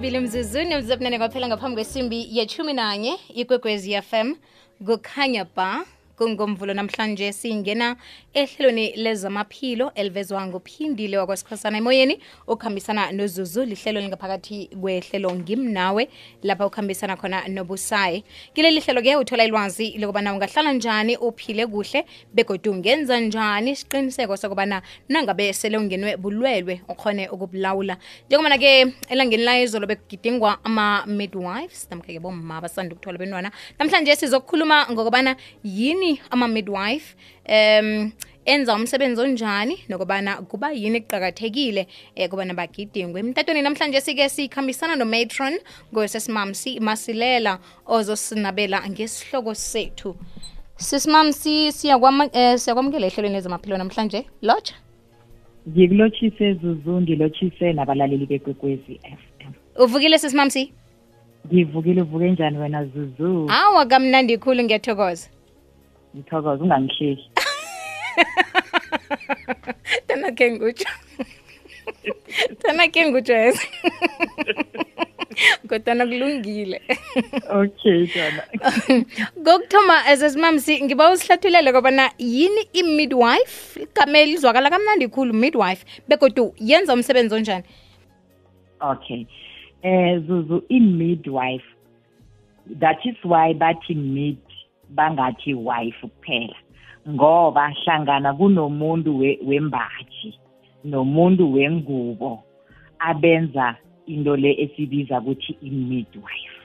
amabili 0.00 0.20
mzuzuni 0.20 0.72
emzabunane 0.74 1.18
kwaphela 1.18 1.48
ngaphambi 1.48 1.74
kwesimbi 1.74 2.28
yechumi 2.36 2.72
nanye 2.72 3.12
ikwekwezi 3.34 4.02
fm 4.02 4.34
kukhanya 4.86 5.44
ba 5.56 5.84
kungomvulo 6.16 6.74
namhlanje 6.74 7.32
singena 7.32 7.96
ehlelweni 8.34 8.92
lezamaphilo 8.96 9.92
elivezwa 9.94 10.46
nguphindile 10.46 11.18
wakwasikhosana 11.18 11.78
emoyeni 11.78 12.20
okuhambisana 12.46 13.12
nozuzu 13.12 13.64
lihlelo 13.64 14.00
lingaphakathi 14.00 14.70
kwehlelo 14.80 15.34
ngimnawe 15.34 16.08
lapha 16.42 16.66
ukuhambisana 16.66 17.16
khona 17.16 17.48
nobusayi. 17.48 18.24
Kileli 18.54 18.80
hlelo 18.80 19.02
ke 19.02 19.16
uthola 19.16 19.44
ilwazi 19.44 19.98
lokubana 19.98 20.34
ungahlala 20.34 20.72
njani 20.72 21.16
uphile 21.16 21.66
kuhle 21.66 22.04
begodwa 22.34 22.72
ungenza 22.72 23.20
njani 23.20 23.70
isiqiniseko 23.70 24.36
sokubana 24.36 24.82
nangabe 25.08 25.52
sele 25.52 25.78
ungenwe 25.78 26.16
bulwelwe 26.16 26.80
ukhone 26.88 27.28
ukubulawula. 27.28 27.96
Njengobana 28.26 28.58
ke 28.58 28.94
elangeni 29.08 29.44
la 29.44 29.60
izolo 29.60 29.86
bekugidingwa 29.86 30.64
ama-midwives 30.64 31.88
namkha-ke 31.90 32.20
bomma 32.20 32.60
basanda 32.60 32.94
ukuthola 32.94 33.18
benwana 33.18 33.50
namhlanje 33.78 34.16
sizokukhuluma 34.16 34.86
ngokubana 34.90 35.36
yini 35.64 36.20
ama-midwife 36.30 37.16
um 37.50 38.12
enza 38.44 38.74
umsebenzi 38.74 39.20
onjani 39.20 39.78
nokubana 39.88 40.36
kuba 40.36 40.72
yini 40.72 41.00
kuqakathekile 41.00 41.86
um 42.16 42.28
kubana 42.28 42.54
bagidingwe? 42.54 43.20
Emtatweni 43.20 43.62
namhlanje 43.62 44.00
sike 44.00 44.28
sikhambisana 44.28 44.96
nomatron 44.96 45.58
ngosesimamsi 45.92 46.80
masilela 46.80 47.58
ozosinabela 47.86 48.88
ngesihloko 48.88 49.54
sethu. 49.54 50.16
Sisimamsi 50.76 51.72
siyakwamukela 51.72 53.06
ehlelweni 53.06 53.34
lezamaphilo 53.34 53.76
namhlanje. 53.76 54.26
Lotsha. 54.42 54.74
Ngikulotshise 55.68 56.54
zuzu 56.54 57.00
ngilotshise 57.00 57.72
nabalaleli 57.72 58.26
bekwekwezi 58.26 59.00
m. 59.04 59.52
Uvukile 59.78 60.18
sisimamsi 60.18 60.72
ngivukile 61.46 62.02
uvuke 62.02 62.30
njani 62.30 62.58
wena 62.58 62.84
zuzu? 62.84 63.48
Awa 63.50 63.86
kamnandi 63.86 64.38
khulu 64.38 64.62
ngiyathokoza. 64.64 65.28
Ngithokoza 66.16 66.64
ungangihleki 66.64 67.29
tana 70.06 70.32
ke 70.32 70.50
ngutsho 70.50 70.90
tana 72.62 72.88
ke 72.88 73.04
ngutsho 73.10 73.34
ese 73.34 73.66
kodwana 75.68 76.06
kulungile. 76.06 76.80
Okay 77.50 78.06
jona 78.06 78.42
kokuthoma 79.44 79.96
esesimamsi 80.12 80.82
ngiba 80.84 81.12
usihlathulele 81.12 81.72
kobana 81.72 82.10
yini 82.18 82.62
i-midwife? 82.72 83.86
Kamele 83.94 84.32
lizwakala 84.32 84.70
kamnandi 84.70 85.08
khulu 85.08 85.34
midwife. 85.34 85.84
Begodu 86.08 86.54
yenza 86.58 86.94
umsebenzi 86.94 87.34
onjani? 87.34 87.64
Okay. 88.80 89.26
Eh 89.82 90.18
zuzu 90.26 90.62
i-midwife 90.68 91.64
that 92.80 92.98
is 93.04 93.16
why 93.24 93.54
bathi 93.54 93.94
mid 93.94 94.38
bangathi 94.94 95.54
wife 95.54 96.00
kuphela 96.02 96.56
ngoba 97.08 97.70
hlangana 97.70 98.34
kunomuntu 98.34 99.18
wembaji 99.46 100.38
nomuntu 100.84 101.52
wengubo 101.52 102.42
abenza 102.98 103.76
into 104.06 104.36
le 104.36 104.50
esibiza 104.62 105.20
ukuthi 105.20 105.56
i-midwife. 105.62 106.60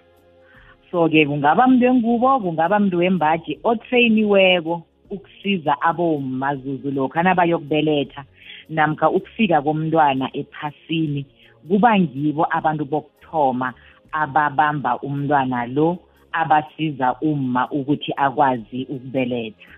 So-ke 0.92 1.26
kungaba 1.26 1.68
mntu 1.68 1.86
wengubo 1.86 2.40
kungaba 2.40 2.80
mntu 2.80 2.98
wembaji 2.98 3.60
otrayiniweko 3.64 4.82
ukusiza 5.10 5.82
abomazuzu 5.82 6.92
lokhu 6.92 7.20
anabayokubeletha 7.20 8.24
namkha 8.70 9.10
ukufika 9.10 9.62
komntwana 9.62 10.30
ephasini 10.34 11.26
kuba 11.68 12.00
ngibo 12.00 12.48
abantu 12.50 12.86
bokuthoma 12.86 13.74
ababamba 14.12 15.00
umntwana 15.00 15.66
lo 15.66 15.98
abasiza 16.32 17.16
umma 17.22 17.72
ukuthi 17.72 18.12
akwazi 18.18 18.84
ukubeletha. 18.90 19.75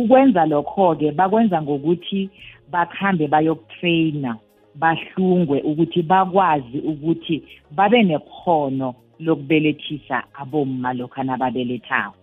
Ukwenza 0.00 0.46
lokho-ke 0.46 1.12
bakwenza 1.12 1.62
ngokuthi 1.62 2.30
bakhambe 2.72 3.24
bayokutrayina 3.28 4.36
bahlungwe 4.74 5.60
ukuthi 5.70 6.02
bakwazi 6.02 6.78
ukuthi 6.90 7.36
babe 7.76 8.02
nekhono 8.02 8.94
lokubelethisa 9.20 10.22
abomma 10.40 10.92
lokhu 10.92 11.22
nababelethako. 11.22 12.18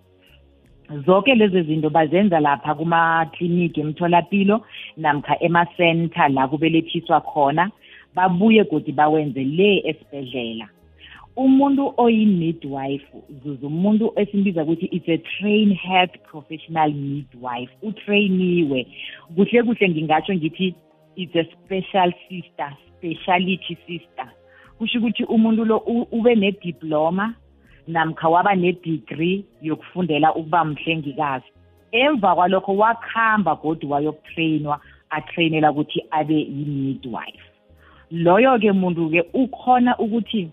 Zonke 1.06 1.35
lezi 1.35 1.62
zinto 1.64 1.90
bazenza 1.90 2.40
lapha 2.40 2.75
kumakliniki 2.75 3.81
emtholapilo 3.81 4.62
namkha 4.97 5.40
emasenta 5.40 6.28
la 6.28 6.47
kubelethiswa 6.47 7.22
khona. 7.22 7.72
Babuye 8.16 8.64
godi 8.64 8.91
bawenze 8.91 9.44
le 9.44 9.81
esibhedlela. 9.90 10.68
Umuntu 11.35 11.94
oyi-midwife 11.97 13.07
zuzu 13.44 13.68
umuntu 13.68 14.13
esimbiza 14.16 14.63
ukuthi 14.63 14.85
it's 14.85 15.09
a 15.09 15.18
trained 15.18 15.75
health 15.75 16.16
professional 16.31 16.91
midwife 16.94 17.72
utrainiwe. 17.81 18.88
Kuhle 19.35 19.63
kuhle 19.63 19.90
ngingatsho 19.90 20.34
ngithi 20.35 20.75
it's 21.16 21.35
a 21.35 21.44
special 21.44 22.13
sister 22.29 22.69
speciality 22.97 23.78
sister. 23.88 24.28
Kusho 24.78 25.00
ukuthi 25.00 25.23
umuntu 25.23 25.66
lo 25.66 25.78
ube 26.12 26.35
nediploma 26.35 27.34
namkha 27.88 28.29
waba 28.29 28.56
nedegree 28.56 29.44
yokufundela 29.62 30.35
ukuba 30.35 30.66
mhlengikazi. 30.66 31.46
Emva 31.91 32.35
kwalokho 32.35 32.78
wakuhamba 32.78 33.56
godi 33.56 33.85
wayokutrainwa 33.85 34.79
atrainela 35.09 35.72
ukuthi 35.72 36.03
abe 36.12 36.40
yi-midwife. 36.40 37.46
Loyo-ke 38.12 38.72
muntu-ke 38.72 39.22
ukhona 39.34 39.97
ukuthi 39.97 40.50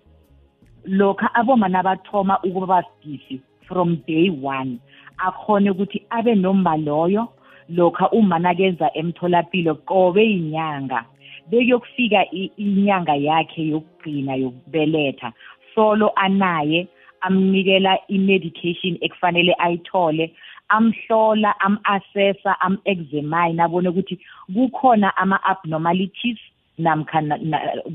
lokha 0.84 1.34
aboma 1.34 1.68
nabathoma 1.68 2.38
ukuba 2.42 2.66
basidisi 2.66 3.40
from 3.68 3.96
day 4.06 4.30
one 4.30 4.78
akhone 5.18 5.70
ukuthi 5.70 6.06
abe 6.10 6.34
nomba 6.34 6.76
loyo 6.76 7.28
lokha 7.68 8.10
uma 8.10 8.38
nakenza 8.38 8.90
emtholapilo 8.94 9.74
qobe 9.74 10.24
inyanga 10.24 11.04
bekuyokufika 11.50 12.30
inyanga 12.56 13.14
yakhe 13.14 13.66
yokugcina 13.66 14.34
yokubeletha 14.34 15.32
solo 15.74 16.12
anaye 16.16 16.88
amnikela 17.20 17.98
i-medication 18.08 18.98
ekufanele 19.00 19.54
ayithole 19.58 20.34
amhlola 20.68 21.60
am-assessa 21.60 22.60
am-examine 22.60 23.62
abone 23.62 23.88
ukuthi 23.88 24.18
kukhona 24.54 25.16
ama-abnormalities 25.16 26.38
namkha 26.78 27.22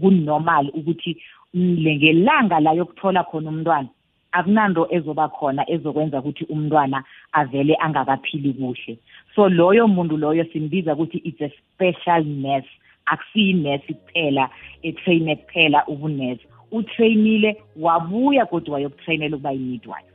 kunormal 0.01 0.69
ukuthi 0.73 1.17
ngelanga 1.57 2.59
la 2.59 2.72
yokuthola 2.73 3.23
khona 3.23 3.50
umntwana 3.50 3.90
akunanto 4.31 4.88
ezoba 4.91 5.29
khona 5.29 5.63
ezokwenza 5.69 6.19
ukuthi 6.19 6.45
umntwana 6.53 7.03
avele 7.34 7.75
angakaphili 7.75 8.53
kuhle. 8.53 9.00
So 9.35 9.50
loyo 9.50 9.88
muntu 9.88 10.17
loyo 10.17 10.46
simbiza 10.53 10.94
ukuthi 10.94 11.22
it's 11.23 11.41
a 11.41 11.50
special 11.50 12.23
nurse 12.23 12.69
akusiyi-nurse 13.06 13.94
kuphela 13.94 14.50
etraine 14.84 15.35
kuphela 15.35 15.88
ubunurse 15.88 16.46
utrainile 16.72 17.63
wabuya 17.75 18.46
kodwa 18.46 18.73
wayokutrainela 18.73 19.35
ukuba 19.35 19.51
yi-midwife. 19.51 20.12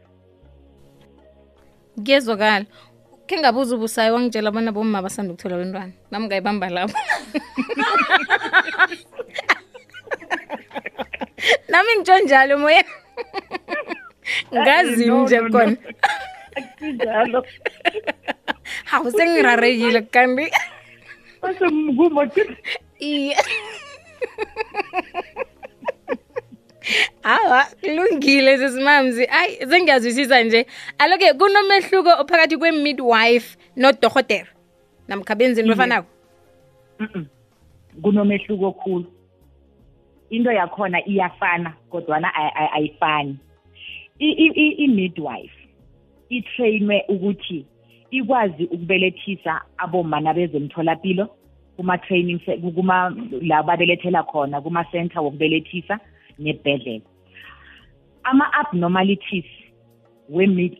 Kuyezwakala 2.05 2.67
khe 3.27 3.39
ngabuza 3.39 3.77
ubusayi 3.77 4.11
wangitshela 4.13 4.51
bona 4.51 4.73
bomma 4.73 5.03
basanda 5.03 5.33
ukuthola 5.33 5.57
bentwana 5.57 5.93
nami 6.11 6.27
ngayibamba 6.27 6.69
lapho. 6.71 6.99
nami 11.73 11.93
ngitsho 11.97 12.19
njalo 12.19 12.59
moya. 12.59 12.85
Ngazini 14.55 15.19
nje 15.23 15.39
khona 15.41 15.77
akunjalo. 16.57 17.41
Hawu 18.85 19.11
sengirarekile 19.11 20.01
kambi 20.03 20.53
asemkumo 21.43 22.23
iye. 22.99 23.37
Awa 27.23 27.65
kulungile 27.81 28.59
sesimamzi. 28.59 29.27
Ayi 29.27 29.67
sengiyazwisisa 29.71 30.43
nje. 30.43 30.67
Aloke 30.99 31.33
kunomehluko 31.33 32.11
ophakathi 32.21 32.57
kwe-midwife 32.57 33.57
nodorhotera 33.77 34.51
namkha 35.09 35.35
benza 35.35 35.61
into 35.61 35.73
efanako? 35.73 36.09
Kunomehluko 38.03 38.73
khulu 38.73 39.12
into 40.33 40.51
yakhona 40.51 40.99
iyafana 41.07 41.73
kodwana 41.91 42.35
ayifani. 42.73 43.37
I-midwife 44.19 45.59
itrainwe 46.29 47.05
ukuthi 47.09 47.67
ikwazi 48.11 48.65
ukubelethisa 48.65 49.61
aboma 49.77 50.21
nabezemtholapilo 50.21 51.29
kuma-training 51.77 52.41
kuma 52.75 53.15
la 53.41 53.63
babelethela 53.63 54.23
khona 54.23 54.61
kuma-center 54.61 55.23
wokubelethisa 55.23 56.01
nebhedlela. 56.39 57.05
Ama-abnormalities 58.25 59.45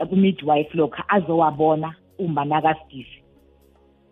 ku-midwife 0.09 0.75
lokhu 0.75 1.03
azowabona 1.09 1.95
uma 2.19 2.45
nakasidisi 2.45 3.23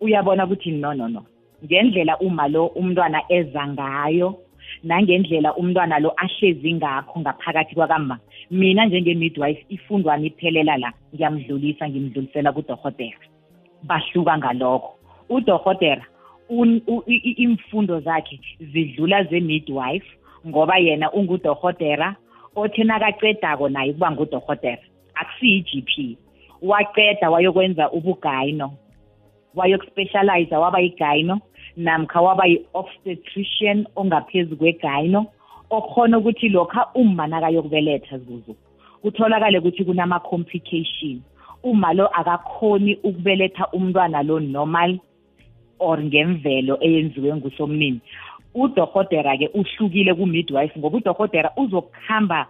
uyabona 0.01 0.45
ukuthi 0.45 0.71
no 0.71 0.93
no 0.93 1.07
no. 1.07 1.25
Ngendlela 1.65 2.17
uma 2.19 2.47
lo 2.47 2.67
umntwana 2.67 3.21
eza 3.29 3.67
ngayo 3.67 4.37
nangendlela 4.83 5.55
umntwana 5.55 5.99
lo 5.99 6.13
ahlezi 6.17 6.73
ngakho 6.73 7.19
ngaphakathi 7.19 7.75
kwakama 7.75 8.19
mina 8.51 8.85
njenge-midwife 8.85 9.65
ifundwa 9.69 10.17
niphelela 10.17 10.77
la 10.77 10.93
ngiyamdlulisa 11.13 11.89
ngimdlulisela 11.89 12.51
kudorhotera 12.51 13.19
bahluka 13.83 14.37
ngalokho. 14.37 14.91
Udorhotera 15.29 16.05
imfundo 17.37 17.99
zakhe 17.99 18.39
zidlula 18.59 19.23
ze-midwife 19.23 20.07
ngoba 20.47 20.77
yena 20.77 21.11
ungudorhotera 21.11 22.15
othi 22.55 22.83
nakacedako 22.83 23.69
naye 23.69 23.93
kuba 23.93 24.11
ngudorhotera 24.11 24.81
akusiyi-GP 25.15 26.17
waqeda 26.61 27.29
wayokwenza 27.29 27.91
ubugayino 27.91 28.73
wayokuspecialize 29.55 30.55
waba 30.55 30.79
yigayino 30.79 31.39
namkha 31.77 32.21
waba 32.21 32.45
yi-obstetrician 32.45 33.87
ongaphezu 33.95 34.55
kwegayino 34.55 35.25
okhona 35.69 36.17
ukuthi 36.17 36.49
lokha 36.49 36.85
uma 36.95 37.27
nakayokubeletha 37.27 38.17
zuzu 38.17 38.55
kutholakale 39.01 39.59
ukuthi 39.59 39.85
kunama-complication. 39.85 41.21
Uma 41.63 41.93
lo 41.93 42.07
akakhoni 42.07 42.95
ukubeletha 43.03 43.67
umntwana 43.73 44.23
lo 44.23 44.39
normal 44.39 44.99
or 45.79 46.01
ngemvelo 46.03 46.77
eyenziwe 46.81 47.35
ngusomnini. 47.35 48.01
Udorhotera-ke 48.53 49.49
uhlukile 49.53 50.13
ku-midwife 50.13 50.79
ngoba 50.79 50.97
udorhotera 50.97 51.51
uzokuhamba 51.57 52.47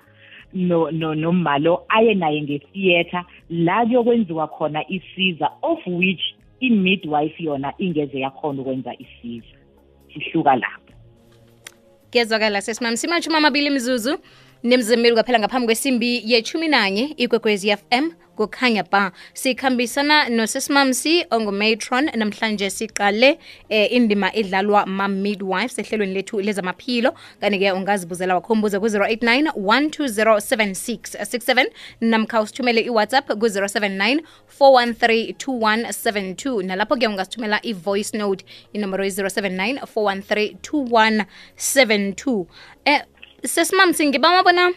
no 0.54 0.92
no 0.92 1.16
nomalo 1.16 1.84
aye 1.90 2.14
naye 2.14 2.42
ngetheater. 2.42 3.26
La 3.50 3.86
kuyokwenziwa 3.86 4.48
khona 4.48 4.84
isiza 4.88 5.52
of 5.62 5.80
which 5.88 6.36
i-midwife 6.62 7.44
yona 7.44 7.74
ingeze 7.78 8.20
yakhona 8.20 8.62
ukwenza 8.62 8.92
isiza 9.04 9.58
sihluka 10.14 10.56
lapho. 10.56 10.94
Kuyezwakala 12.12 12.62
sesimami 12.62 12.98
simashumi 12.98 13.36
amabili 13.36 13.70
mzuzu 13.70 14.18
nemzimeli 14.64 15.14
kwaphela 15.14 15.40
ngaphambi 15.40 15.66
kwesimbi 15.66 16.22
yechumi 16.26 16.68
nanye 16.68 17.14
ikwekwezi 17.18 17.78
fm 17.78 18.12
kukhanya 18.36 18.84
ba 18.84 19.12
sikhambisana 19.34 20.30
nosesimamsi 20.30 21.26
ongumatron 21.32 22.10
namhlanje 22.16 22.70
siqale 22.70 23.40
eh, 23.70 23.94
indima 23.94 24.36
edlalwa 24.36 24.86
ma-midwife 24.86 25.74
sehlelweni 25.74 26.14
lethu 26.14 26.42
lezamaphilo. 26.42 27.14
Kanti-ke 27.42 27.72
ungazibuzela 27.72 28.36
wakhombuza 28.36 28.80
ku-089 28.80 29.52
1207667 29.52 31.66
namkha 32.02 32.42
usithumele 32.42 32.82
iwhatsapp 32.82 33.28
ku-079 33.28 34.20
413 34.60 35.34
2172 35.34 36.64
nalapho-ke 36.64 37.08
ungasithumela 37.08 37.60
i-voice 37.64 38.18
note 38.18 38.46
inomboro 38.74 39.06
yi-079 39.06 39.80
413 39.96 40.56
2172 40.62 42.46
eh, 42.86 43.02
sesimamsi 43.44 44.08
ngibama 44.08 44.44
bona 44.44 44.74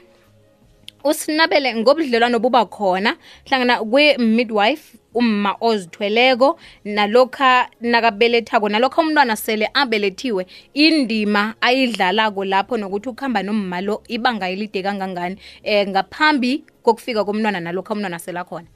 usinabele 1.04 1.76
ngobudlelwano 1.76 2.38
buba 2.38 2.64
khona 2.64 3.16
hlangana 3.46 3.84
kwe-midwife 3.84 4.98
umma 5.14 5.56
ozithweleko 5.60 6.58
nalokha 6.84 7.68
nakabelethako 7.80 8.68
nalokha 8.68 9.02
umntwana 9.02 9.36
sele 9.36 9.68
abelethiwe 9.74 10.46
indima 10.74 11.54
ayidlalako 11.60 12.44
lapho 12.44 12.76
nokuthi 12.76 13.08
ukuhamba 13.08 13.42
nomma 13.42 13.80
lo 13.80 14.02
ibanga 14.08 14.48
elide 14.48 14.82
kangangani 14.82 15.36
um 15.64 15.88
ngaphambi 15.88 16.64
kokufika 16.82 17.24
komntwana 17.24 17.60
nalokha 17.60 17.94
umntwana 17.94 18.18
selakhona 18.18 18.68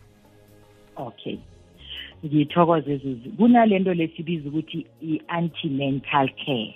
okay. 0.97 1.39
Ngithokoze 2.27 2.97
zuzu. 2.97 3.31
Kunalento 3.37 3.95
lesibiza 3.95 4.49
ukuthi 4.49 4.87
i-anti-mental 5.03 6.29
care 6.45 6.75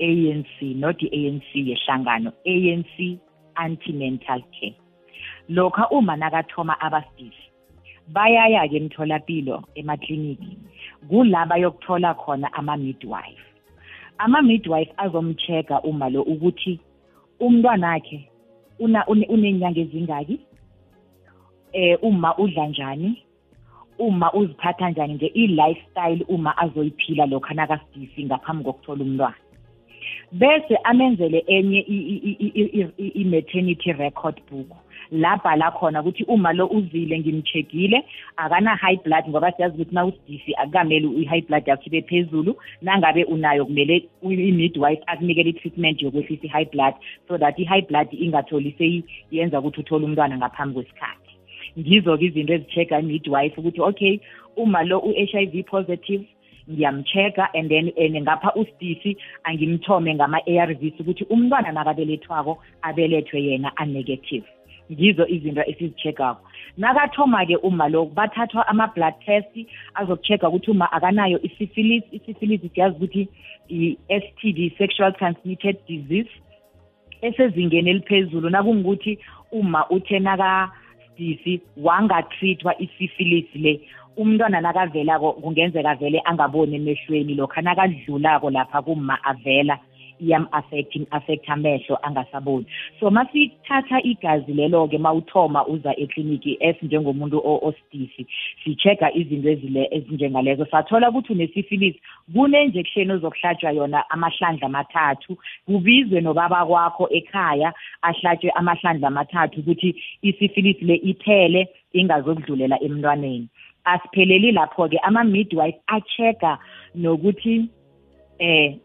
ANC 0.00 0.76
not 0.76 1.02
i-ANC 1.02 1.50
yehlangano 1.54 2.32
ANC 2.46 3.18
anti-mental 3.56 4.42
care. 4.52 4.74
Lokha 5.48 5.88
uma 5.90 6.16
nakathoma 6.16 6.80
abasidisi 6.80 7.44
bayaya-ke 8.08 8.76
emtholapilo 8.76 9.64
emakliniki 9.74 10.58
kulaba 11.08 11.56
yokuthola 11.56 12.14
khona 12.14 12.52
ama-midwife. 12.52 13.44
Ama-midwife 14.18 14.92
azomcheck-a 14.96 15.80
uma 15.80 16.08
lo 16.10 16.22
ukuthi 16.22 16.80
umntwanakhe 17.40 18.28
unenyanga 18.78 19.80
ezingaki? 19.80 20.40
Eh 21.72 21.98
uma 22.02 22.36
udla 22.38 22.66
njani? 22.66 23.22
Uma 23.98 24.32
uziphatha 24.32 24.90
njani 24.90 25.14
nje 25.14 25.26
i-lifestyle 25.26 26.24
uma 26.28 26.58
azoyiphila 26.58 27.26
lokho 27.26 27.54
nakasidisi 27.54 28.24
ngaphambi 28.24 28.64
kokuthola 28.64 29.04
umntwana? 29.04 29.43
Bese 30.34 30.76
amenzele 30.84 31.44
enye 31.46 31.80
i-maternity 32.98 33.92
record 33.92 34.40
book. 34.50 34.66
Labhala 35.12 35.70
khona 35.70 36.00
ukuthi 36.00 36.24
uma 36.28 36.52
lo 36.52 36.66
uzile 36.66 37.18
ngimcheckile 37.18 38.04
akana 38.36 38.76
high 38.76 38.96
blood 39.04 39.28
ngoba 39.28 39.52
siyazi 39.52 39.74
ukuthi 39.74 39.94
nawusidisi 39.94 40.54
akukamele 40.54 41.08
i-high 41.22 41.46
blood 41.46 41.66
yakho 41.66 41.82
ibe 41.86 42.02
phezulu. 42.02 42.56
Nangabe 42.82 43.24
unayo 43.24 43.64
kumele 43.66 44.08
i-midwife 44.22 45.02
akunikele 45.06 45.50
i-treatment 45.50 46.02
yokwehlisa 46.02 46.46
i-high 46.46 46.70
blood 46.72 46.94
so 47.28 47.38
that 47.38 47.58
i-high 47.58 47.86
blood 47.88 48.08
ingatholi 48.12 48.74
seyiyenza 48.78 49.60
ukuthi 49.60 49.80
uthole 49.80 50.04
umntwana 50.04 50.36
ngaphambi 50.36 50.74
kwesikhathi. 50.74 51.30
Ngizo-ke 51.78 52.24
izinto 52.24 52.52
ezicheck-a 52.52 52.98
i-midwife 52.98 53.60
ukuthi 53.60 53.80
okay 53.80 54.20
uma 54.56 54.82
lo 54.82 54.98
u-h 54.98 55.34
i 55.34 55.46
v 55.46 55.62
positive 55.62 56.24
ngiyamcheck-a 56.70 57.48
and 57.54 57.68
then 57.70 57.92
and 57.96 58.16
ngapha 58.16 58.54
usidisi 58.54 59.16
angimthome 59.44 60.14
ngama-ARVs 60.14 61.00
ukuthi 61.00 61.24
umntwana 61.24 61.72
nakabelethwako 61.72 62.58
abelethwe 62.82 63.42
yena 63.42 63.72
a-negative. 63.76 64.44
Ngizo 64.92 65.26
izinto 65.26 65.62
esizicheck-ako 65.62 66.40
nakathoma-ke 66.76 67.56
uma 67.62 67.88
lo 67.88 68.06
bathathwa 68.06 68.66
ama-blood 68.68 69.14
test 69.24 69.54
azokucheck-a 69.94 70.48
ukuthi 70.48 70.70
uma 70.70 70.92
akanayo 70.92 71.38
i-syphilis 71.42 72.04
i-syphilis 72.12 72.60
siyazi 72.74 72.96
ukuthi 72.96 73.28
i-s 73.68 74.24
t 74.40 74.52
d 74.52 74.74
sexual 74.78 75.12
transmitted 75.12 75.76
disease 75.86 76.30
esezingeni 77.22 77.90
eliphezulu. 77.90 78.50
Nakungukuthi 78.50 79.18
uma 79.52 79.90
uthe 79.90 80.18
nakasidisi 80.18 81.60
wangatrithwa 81.76 82.74
i-syphilis 82.78 83.46
le 83.54 83.80
umntwana 84.16 84.60
nakavelako 84.60 85.32
kungenzeka 85.32 85.94
vele 85.94 86.22
angaboni 86.24 86.76
emehlweni 86.76 87.34
lokho 87.34 87.60
nakadlulako 87.60 88.50
lapha 88.50 88.82
kuma 88.82 89.18
avela 89.24 89.78
iyam-affect 90.20 90.96
im-affect 90.96 91.48
amehlo 91.48 91.98
angasaboni. 92.02 92.66
So 93.00 93.10
masithatha 93.10 94.02
igazi 94.02 94.52
lelo-ke 94.52 94.98
mawuthoma 94.98 95.66
uza 95.66 95.92
ekliniki 95.96 96.58
as 96.60 96.76
njengomuntu 96.82 97.40
osidisi 97.44 98.26
si-check-a 98.64 99.12
izinto 99.12 99.48
ezinjengalezo. 99.90 100.66
Sathola 100.66 101.10
ukuthi 101.10 101.32
unesifilisi 101.32 102.00
kune-injection 102.32 103.10
ozokuhlatshwa 103.10 103.70
yona 103.70 104.10
amahlandla 104.10 104.66
amathathu 104.66 105.38
kubizwe 105.66 106.20
nobaba 106.20 106.66
kwakho 106.66 107.08
ekhaya 107.10 107.72
ahlatshwe 108.02 108.50
amahlandla 108.50 109.08
amathathu 109.08 109.60
ukuthi 109.60 109.94
isifilisi 110.22 110.84
le 110.84 110.94
iphele 110.94 111.68
ingazokudlulela 111.92 112.82
emntwaneni. 112.82 113.48
Asipheleli 113.84 114.52
lapho-ke. 114.52 114.98
Ama-midwife 115.02 115.78
a-check-a 115.86 116.58
nokuthi 116.94 117.68
eh 118.38 118.76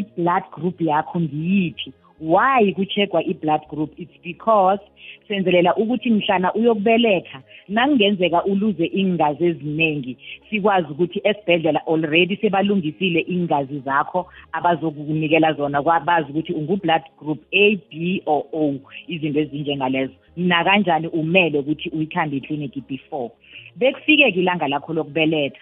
i-blood 0.00 0.44
group 0.50 0.80
yakho 0.80 1.20
ngiyiphi. 1.20 1.92
Why 2.20 2.72
kucheckwa 2.72 3.22
i-blood 3.22 3.68
group? 3.68 3.92
It's 3.96 4.12
because 4.22 4.80
senzelela 5.28 5.74
ukuthi 5.76 6.10
mhlana 6.10 6.54
uyokubeletha 6.54 7.42
nakungenzeka 7.68 8.44
uluze 8.44 8.86
ingazi 8.86 9.44
eziningi 9.44 10.16
sikwazi 10.50 10.88
ukuthi 10.92 11.20
esibhedlela 11.24 11.86
already 11.86 12.36
sebalungisile 12.36 13.20
ingazi 13.20 13.78
zakho 13.80 14.26
abazokunikela 14.52 15.52
zona. 15.52 15.82
Bazi 15.82 16.30
ukuthi 16.30 16.52
ungu-blood 16.52 17.02
group 17.18 17.38
a 17.52 17.76
b 17.90 18.22
or 18.26 18.44
o 18.52 18.74
izinto 19.08 19.40
ezinjengalezo. 19.40 20.14
Nakanjani 20.36 21.08
umele 21.08 21.58
ukuthi 21.58 21.88
uyikhambe 21.88 22.36
ikliniki 22.36 22.80
before? 22.88 23.30
Bekufike-ke 23.76 24.40
ilanga 24.40 24.68
lakho 24.68 24.92
lokubeletha 24.92 25.60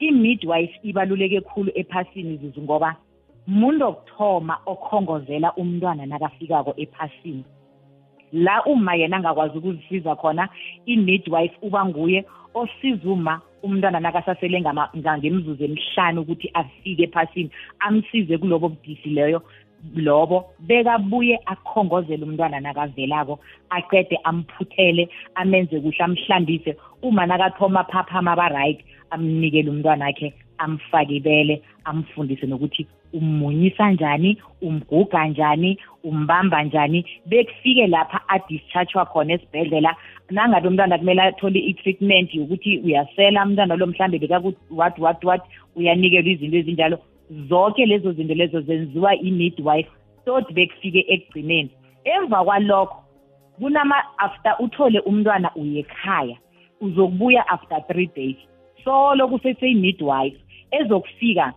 i-midwife 0.00 0.80
ibaluleke 0.82 1.40
khulu 1.40 1.72
ephasini 1.74 2.36
zuzu 2.36 2.62
ngoba 2.62 2.96
umuntu 3.48 3.82
okuthoma 3.86 4.54
okhongozela 4.66 5.52
umntwana 5.56 6.06
nakafikako 6.06 6.74
ephasini. 6.76 7.44
La 8.32 8.62
uma 8.64 8.94
yena 8.94 9.16
angakwazi 9.16 9.58
ukuzisiza 9.58 10.16
khona 10.16 10.48
i-midwife 10.86 11.56
uba 11.62 11.84
nguye 11.84 12.24
osiza 12.54 13.10
uma 13.10 13.40
umntwana 13.62 14.00
nakasasele 14.00 14.60
ngemzuzu 14.60 15.64
emihlanu 15.64 16.20
ukuthi 16.22 16.50
afike 16.54 17.02
ephasini 17.02 17.50
amsize 17.80 18.38
kulobo 18.38 18.68
budisi 18.68 19.10
leyo 19.10 19.42
lobo 19.94 20.54
bekabuye 20.60 21.38
akhongozele 21.46 22.24
umntwana 22.24 22.60
nakavelako 22.60 23.38
aqede 23.70 24.16
amphuthele 24.24 25.08
amenze 25.34 25.80
kuhle 25.80 26.04
amhlambise 26.04 26.76
uma 27.02 27.26
nakathoma 27.26 27.84
phaphama 27.84 28.32
aba-right 28.32 28.80
amnikele 29.10 29.70
umntwana 29.70 30.06
akhe 30.06 30.32
amfake 30.58 31.16
ibele 31.16 31.62
amfundise 31.84 32.46
nokuthi 32.46 32.86
ummunyisa 33.12 33.90
njani 33.90 34.38
umguga 34.62 35.26
njani 35.26 35.78
umbamba 36.04 36.62
njani 36.62 37.06
bekufike 37.26 37.86
lapha 37.86 38.20
adischarge 38.28 38.92
khona 39.12 39.34
esibhedlela. 39.34 39.96
Nangabe 40.30 40.68
umntwana 40.68 40.98
kumele 40.98 41.22
athole 41.22 41.58
i-treatment 41.58 42.34
yokuthi 42.34 42.78
uyasela 42.78 43.44
umntwana 43.44 43.76
lo 43.76 43.86
mhlambe 43.86 44.18
bekakuthi 44.18 44.58
what 44.70 44.98
what 44.98 45.24
what 45.24 45.42
uyanikelwa 45.76 46.32
izinto 46.32 46.56
ezinjalo. 46.56 46.98
Zonke 47.48 47.86
lezo 47.86 48.12
zinto 48.12 48.34
lezo 48.34 48.60
zenziwa 48.60 49.14
i-midwife 49.16 49.90
tot 50.24 50.52
bekufike 50.52 51.04
ekugcineni. 51.08 51.70
Emva 52.04 52.44
kwalokho 52.44 53.02
kunama 53.58 53.96
after 54.18 54.56
uthole 54.58 55.00
umntwana 55.00 55.50
uyekhaya 55.54 56.36
uzokubuya 56.80 57.48
after 57.48 57.86
three 57.86 58.10
days. 58.16 58.36
Solo 58.84 59.28
kusese-midwife 59.28 60.36
ezokufika 60.70 61.52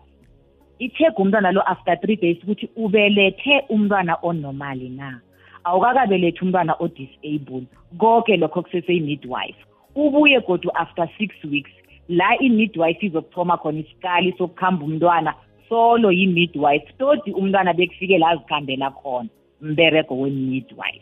ithega 0.80 1.18
umntwana 1.18 1.52
lo 1.52 1.62
after 1.62 2.00
three 2.00 2.16
days 2.16 2.38
ukuthi 2.44 2.70
ubelethe 2.76 3.64
umntwana 3.70 4.18
onormali 4.22 4.90
na? 4.90 5.20
Awukakabelethi 5.64 6.42
umntwana 6.42 6.76
o-disable 6.80 7.64
konke 7.98 8.38
lokho 8.38 8.62
kusese-midwife 8.62 9.62
ubuye 9.96 10.40
godu 10.40 10.70
after 10.76 11.10
six 11.18 11.32
weeks 11.44 11.72
la 12.10 12.38
i-midwife 12.40 13.06
izokuthoma 13.06 13.58
khona 13.58 13.80
isikali 13.80 14.36
sokukhamba 14.38 14.86
umntwana 14.86 15.34
solo 15.70 16.12
yi-midwife 16.12 16.94
todi 16.98 17.32
umntwana 17.32 17.74
bekufike 17.74 18.18
la 18.18 18.30
azikhambela 18.30 18.92
khona 18.92 19.30
mberego 19.62 20.20
we-midwife. 20.20 21.02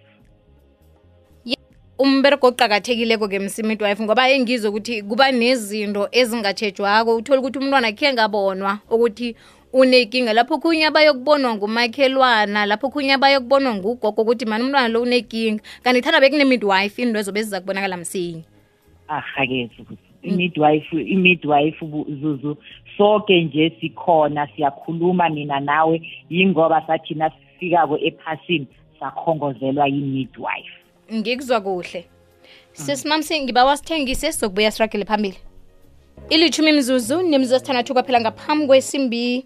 Umbereko 2.00 2.48
oqakathekileko-ke 2.48 3.39
msimidwife 3.39 4.03
ngoba 4.03 4.30
engizwe 4.30 4.70
ukuthi 4.70 5.03
kuba 5.03 5.32
nezinto 5.32 6.08
ezingatshejwako 6.12 7.15
uthole 7.15 7.39
ukuthi 7.39 7.60
umntwana 7.60 7.92
khe 7.92 8.13
ngabonwa 8.13 8.80
ukuthi 8.89 9.36
unekinga. 9.74 10.34
Lapho 10.34 10.58
khunye 10.58 10.92
bayokubonwa 10.92 11.56
ngumakhelwana 11.56 12.65
lapho 12.65 12.89
khunye 12.89 13.18
bayokubonwa 13.18 13.75
ngugogo 13.75 14.22
ukuthi 14.22 14.46
mani 14.46 14.63
umntwana 14.63 14.88
lo 14.88 15.01
unekinga. 15.01 15.63
Kanti 15.84 16.01
thanda 16.01 16.20
bekune-midwife 16.22 17.01
into 17.01 17.20
ezobe 17.20 17.44
ziza 17.44 17.62
kubonakala 17.62 17.98
msinya. 17.98 18.44
Ahake 19.08 19.70
i-midwife 20.24 20.96
i-midwife 20.96 21.86
zuzu 22.22 22.58
sonke 22.98 23.44
nje 23.44 23.74
sikhona 23.82 24.48
siyakhuluma 24.56 25.30
mina 25.30 25.60
nawe 25.60 26.01
yingoba 26.30 26.88
sathina 26.88 27.32
sifikako 27.32 27.98
ephasini 27.98 28.68
sakhongozelwa 29.00 29.88
yi-midwife. 29.88 30.74
Ngikuzwa 31.13 31.62
kuhle. 31.62 32.06
Sesimamsi 32.74 33.42
ngiba 33.42 33.65
wasithengise 33.65 34.32
sokubuya 34.32 34.72
siragele 34.72 35.06
phambili. 35.06 35.38
Ilithumi 36.30 36.72
mzuzu 36.72 37.22
nemzuzu 37.22 37.56
esithandathu 37.56 37.94
kwaphela 37.94 38.22
ngaphambi 38.22 38.68
kwesimbi 38.68 39.46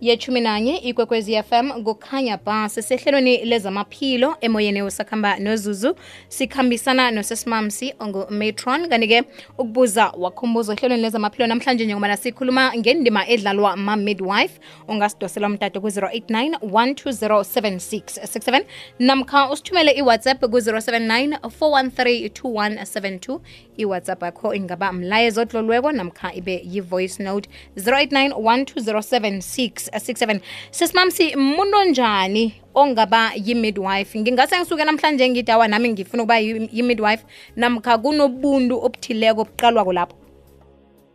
yechumi 0.00 0.40
nanye 0.40 0.76
ikwekwezi 0.76 1.42
fm 1.42 1.84
kukhanya 1.84 2.36
bhasi 2.36 2.82
sehlelweni 2.82 3.44
lezamaphilo 3.44 4.36
emoyeni 4.40 4.82
usakhamba 4.82 5.38
nozuzu 5.38 5.96
sikhambisana 6.28 7.10
nosesimamsi 7.10 7.94
ongumatron 8.00 8.88
kanti-ke 8.88 9.22
ukubuza 9.58 10.12
wakhumbuza 10.18 10.72
ehlelweni 10.72 11.02
lezamaphilo 11.02 11.46
namhlanje 11.46 11.84
njengoba 11.84 12.16
sikhuluma 12.16 12.72
ngendima 12.76 13.28
edlalwa 13.28 13.76
ma-midwife 13.76 14.60
ungasidosela 14.88 15.46
umtato 15.46 15.80
ku-089 15.80 16.58
1207667 16.58 18.64
namkha 18.98 19.50
usithumele 19.50 19.92
iwhatsapp 19.92 20.40
ku-079 20.40 21.38
413 21.38 22.28
2172 22.28 23.40
iwhatsapp 23.76 24.22
yakho 24.22 24.54
ingaba 24.54 24.92
mlayezo 24.92 25.40
otlolweko 25.42 25.92
namkha 25.92 26.34
ibe 26.34 26.62
yi-voice 26.64 27.22
note. 27.22 27.48
089 27.76 28.32
12076 28.32 29.90
67 29.90 30.40
sesimamsi 30.70 31.36
muntu 31.36 31.76
onjani 31.76 32.54
ongaba 32.74 33.32
yi-midwife? 33.34 34.20
Ngingase 34.20 34.58
ngisuke 34.58 34.84
namhlanje 34.84 35.28
ngithi 35.30 35.52
awa 35.52 35.68
nami 35.68 35.88
ngifuna 35.88 36.22
ukuba 36.22 36.38
yi-midwife 36.38 37.24
namkha 37.56 37.98
kunobuntu 37.98 38.84
obuthileko 38.84 39.40
obuqalwako 39.40 39.92
lapho? 39.92 40.16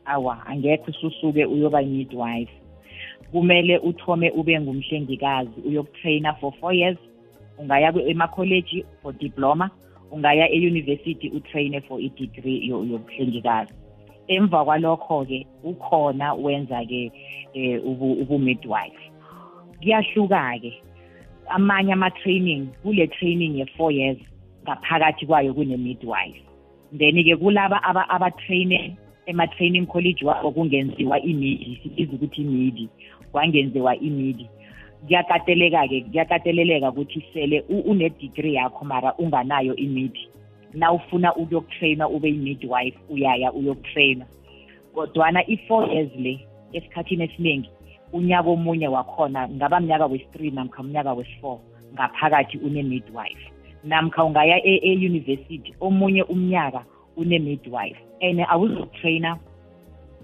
Awa 0.05 0.45
angekho 0.45 0.91
ususuke 0.91 1.45
uyoba 1.45 1.81
yi-midwife. 1.81 2.51
Kumele 3.31 3.77
uthome 3.77 4.29
ube 4.31 4.59
ngumhlengikazi 4.59 5.61
uyokutraina 5.65 6.33
for 6.33 6.53
four 6.59 6.73
years. 6.73 6.97
Ungaya 7.57 7.93
emakholeji 8.07 8.85
for 9.01 9.13
diploma. 9.13 9.69
Ungaya 10.11 10.49
e-university 10.49 11.29
utraine 11.29 11.81
for 11.81 11.99
i-degree 12.01 12.67
yobuhlengikazi. 12.67 13.73
Emva 14.27 14.65
kwalokho-ke 14.65 15.47
ukhona 15.63 16.33
wenza-ke 16.33 17.11
eh 17.53 17.81
ubu-midwife. 17.85 19.11
Kuyahluka-ke 19.81 20.73
amanye 21.49 21.93
ama-training 21.93 22.67
kule 22.83 23.07
training 23.07 23.57
ye-four 23.57 23.91
years 23.91 24.17
ngaphakathi 24.63 25.25
kwayo 25.25 25.53
kune-midwife. 25.53 26.41
Then-ke 26.97 27.35
kulaba 27.35 27.83
abatraine 27.83 28.97
ema-training 29.25 29.87
college 29.87 30.25
wabo 30.25 30.51
kungenziwa 30.51 31.19
imidi 31.19 31.79
sibiza 31.83 32.11
ukuthi 32.13 32.41
imidi 32.41 32.89
kwangenziwa 33.31 33.95
imidi 33.95 34.49
kuyakateleka-ke 35.07 36.01
kuyakateleleka 36.01 36.89
ukuthi 36.89 37.23
sele 37.33 37.63
une-degree 37.69 38.53
yakho 38.53 38.85
mara 38.85 39.13
unganayo 39.17 39.75
imidi 39.75 40.29
na 40.73 40.91
ufuna 40.91 41.35
ukuyokutraina 41.35 42.09
ube 42.09 42.29
yi-midwife 42.29 42.97
uyaya 43.09 43.53
uyokutraina 43.53 44.25
kodwana 44.93 45.47
i-four 45.47 45.93
years 45.93 46.11
le 46.15 46.47
esikhathini 46.73 47.23
esiningi 47.23 47.69
unyaka 48.13 48.49
omunye 48.49 48.87
wakhona 48.87 49.49
ngaba 49.49 49.79
mnyaka 49.79 50.05
wesi-three 50.05 50.51
namkha 50.51 50.81
umnyaka 50.81 51.13
wesi-four 51.13 51.59
ngaphakathi 51.93 52.57
une-midwife. 52.57 53.51
Namkha 53.83 54.23
ungaya 54.23 54.57
e-university 54.65 55.73
omunye 55.79 56.23
umnyaka 56.23 56.83
une-midwife. 57.17 57.99
And 58.21 58.39
awuzokutraina 58.49 59.37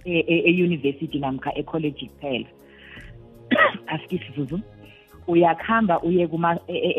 e-university 0.05 1.19
namkha 1.19 1.55
ecollege 1.55 2.05
kuphela. 2.07 2.45
asikisi 3.87 4.31
zuzu. 4.35 4.59
Uyakhamba 5.27 6.01
uye 6.01 6.29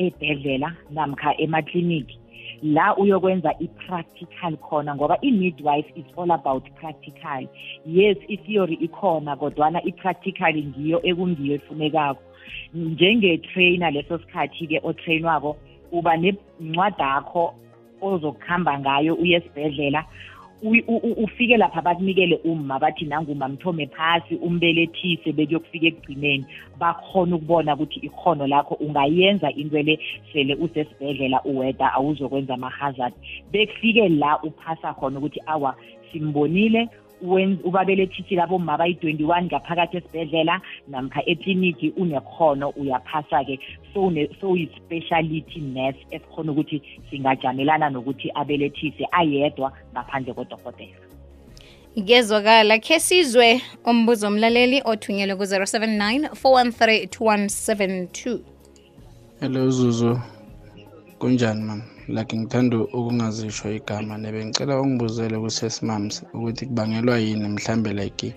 ebhedlela 0.06 0.72
namkha 0.90 1.36
emakliniki 1.40 2.18
la 2.62 2.96
uyokwenza 2.96 3.54
i-practical 3.60 4.56
khona 4.56 4.94
ngoba 4.94 5.18
i-midwife 5.22 5.92
is 5.96 6.04
all 6.16 6.30
about 6.32 6.64
practical. 6.80 7.46
Yes 7.86 8.16
i-theory 8.28 8.74
ikhona 8.74 9.36
kodwana 9.36 9.82
i-practical 9.84 10.54
ngiyo 10.54 11.00
ekungiyo 11.06 11.54
efunekako. 11.54 12.22
Njenge-trainer 12.74 13.92
leso 13.92 14.18
sikhathi-ke 14.18 14.80
otrainwako 14.82 15.56
uba 15.92 16.16
nencwadakho 16.16 17.54
ozokuhamba 18.00 18.78
ngayo 18.78 19.14
uye 19.14 19.36
esibhedlela 19.36 20.04
ufike 20.62 21.56
lapha 21.56 21.82
bakunikele 21.82 22.40
umma 22.44 22.78
bathi 22.78 23.04
nanguma 23.04 23.48
mthome 23.48 23.86
phasi 23.86 24.34
umbelethise 24.34 25.32
bekuyokufika 25.32 25.86
ekugcineni. 25.86 26.44
Bakhona 26.78 27.36
ukubona 27.36 27.74
ukuthi 27.74 28.00
ikhono 28.00 28.46
lakho 28.46 28.74
ungayenza 28.74 29.50
into 29.50 29.82
le 29.82 29.98
sele 30.32 30.54
usesibhedlela 30.54 31.42
uweda 31.44 31.92
awuzokwenza 31.92 32.54
ama-hazard. 32.54 33.14
Bekufike 33.52 34.08
la 34.08 34.38
uphasa 34.42 34.94
khona 34.94 35.18
ukuthi 35.18 35.40
awa 35.46 35.74
simbonile 36.12 36.88
ubabelethisi 37.64 38.40
abomma 38.40 38.78
bayi-21 38.78 39.44
ngaphakathi 39.44 39.96
esibhedlela 39.96 40.60
namkha 40.88 41.20
ekliniki 41.26 41.92
unekhono 41.96 42.68
uyaphasa-ke. 42.76 43.58
Soyi-speciality 44.40 45.60
nurse 45.60 45.98
esikhona 46.10 46.52
ukuthi 46.52 46.82
singajamelana 47.10 47.90
nokuthi 47.90 48.30
abelethise 48.34 49.04
ayedwa 49.10 49.72
ngaphandle 49.92 50.34
kodokotela 50.34 51.08
ngezwakala 51.98 52.78
khe 52.78 53.00
sizwe 53.00 53.60
umbuzo 53.84 54.26
omlaleli 54.26 54.78
othunyelwe 54.84 55.34
ku-079 55.36 56.30
413 56.30 57.06
2172 57.06 58.38
hello 59.40 59.70
zuzu. 59.70 60.20
Kunjani 61.18 61.62
mama? 61.62 61.97
Like 62.16 62.32
ngithanda 62.36 62.76
ukungazisho 62.98 63.66
igama 63.78 64.14
nebe 64.18 64.40
ngicela 64.46 64.80
ungibuzele 64.80 65.36
kusesimams 65.44 66.14
ukuthi 66.36 66.66
kubangelwa 66.66 67.18
yini 67.24 67.48
mhlambe 67.54 67.92
like 68.00 68.28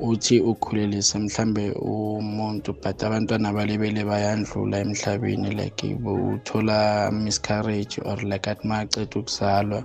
uthi 0.00 0.40
ukhulelise 0.40 1.18
mhlambe 1.18 1.64
umuntu 1.72 2.70
but 2.82 2.98
abantwana 3.06 3.52
balebele 3.56 4.02
bayandlula 4.10 4.76
emhlabeni 4.84 5.50
like 5.60 5.86
uthola 6.34 7.10
miscarriage 7.24 7.94
or 8.08 8.18
like 8.30 8.50
athi 8.50 8.66
maceda 8.68 9.14
ukuzalwa 9.20 9.80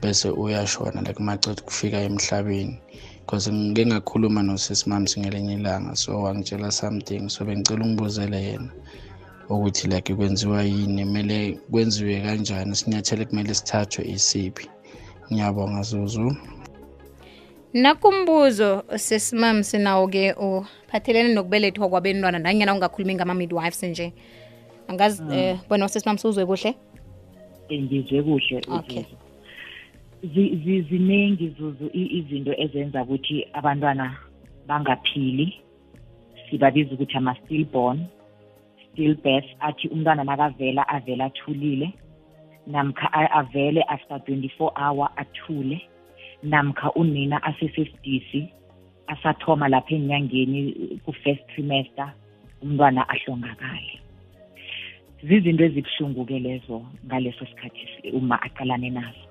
bese 0.00 0.28
uyashona 0.42 1.00
like 1.06 1.22
maceda 1.22 1.60
ukufika 1.62 1.98
emhlabeni. 2.08 2.76
Because 3.20 3.48
ngike 3.52 3.86
ngakhuluma 3.86 4.42
nosesimams 4.42 5.18
ngelinye 5.18 5.54
ilanga 5.54 5.96
so 5.96 6.22
wangitshela 6.22 6.70
something 6.70 7.28
so 7.28 7.44
bengicela 7.44 7.84
ungibuzele 7.84 8.38
yena. 8.42 8.70
Ukuthi 9.48 9.88
like 9.88 10.14
kwenziwa 10.14 10.62
yini? 10.62 11.04
Kumele 11.04 11.58
kwenziwe 11.70 12.20
kanjani? 12.20 12.70
Isinyathelo 12.72 13.24
kumele 13.24 13.54
sithathwe 13.54 14.04
isiphi? 14.08 14.68
Ngiyabonga 15.32 15.82
zuzu. 15.82 16.36
Nakumbuzo 17.72 18.82
sesimam 18.96 19.62
sinawo-ke 19.62 20.32
uphathelene 20.32 21.34
nokubelethwa 21.34 21.88
kwabentwana 21.88 22.38
nanyana 22.38 22.74
ungakhulumi 22.74 23.14
ngama-midwives 23.14 23.82
nje. 23.82 24.12
Angazi 24.88 25.22
um 25.22 25.58
bona 25.68 25.88
sesimam 25.88 26.18
siwuzwe 26.18 26.46
kuhle? 26.46 26.74
Ngizwe 27.72 28.22
kuhle 28.22 28.60
Okay. 28.78 28.98
uZuzu. 28.98 29.16
Zi- 30.34 30.56
zi- 30.64 30.82
ziningi 30.90 31.48
zuzu 31.58 31.90
i- 31.92 32.18
izinto 32.18 32.52
ezenza 32.58 33.02
ukuthi 33.02 33.46
abantwana 33.52 34.16
bangaphili. 34.66 35.54
Sibabiza 36.50 36.94
ukuthi 36.94 37.16
ama-stillborn. 37.16 38.06
Stillbirth 38.94 39.50
athi 39.60 39.88
umntwana 39.88 40.24
nakavela 40.24 40.88
avela 40.88 41.24
athulile 41.24 41.90
namkha 42.66 43.12
avele 43.12 43.82
after 43.88 44.16
24 44.16 44.70
hour 44.76 45.08
athule 45.16 45.80
namkha 46.42 46.92
unina 46.92 47.42
asesesidisi 47.42 48.48
asathoma 49.06 49.68
lapha 49.68 49.94
enyangeni 49.94 50.72
ku-first 51.04 51.46
trimester 51.54 52.12
umntwana 52.62 53.08
ahlongakale. 53.08 54.00
Zizinto 55.22 55.64
ezibuhlungu-ke 55.64 56.38
lezo 56.38 56.86
ngaleso 57.06 57.46
sikhathi 57.46 57.88
si- 57.92 58.10
uma 58.10 58.42
aqalane 58.42 58.90
nazo. 58.90 59.26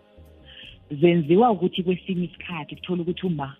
Zenziwa 0.91 1.51
ukuthi 1.51 1.83
kwesinye 1.83 2.25
isikhathi 2.25 2.75
kuthola 2.75 3.01
ukuthi 3.01 3.25
uma 3.27 3.55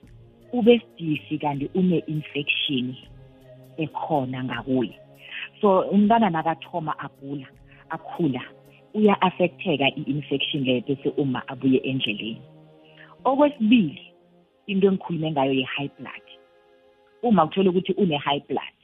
ube 0.53 0.81
sidisi 0.98 1.38
kanti 1.38 1.69
une-infection 1.74 2.95
ekhona 3.77 4.43
ngakuye. 4.43 5.02
So 5.63 5.79
umntwana 5.79 6.29
nakathoma 6.29 6.91
agula 7.00 7.48
akhula 7.89 8.41
uya-affecteka 8.93 9.88
i-infection 9.96 10.63
leyo 10.63 10.82
bese 10.88 11.10
uma 11.17 11.39
abuye 11.48 11.79
endleleni. 11.79 12.41
Okwesibili 13.24 14.01
into 14.67 14.88
engikhulume 14.88 15.32
ngayo 15.32 15.53
ye-high 15.53 15.89
blood. 16.00 16.25
Uma 17.24 17.48
kuthola 17.48 17.70
ukuthi 17.70 17.93
une-high 17.98 18.43
blood 18.50 18.75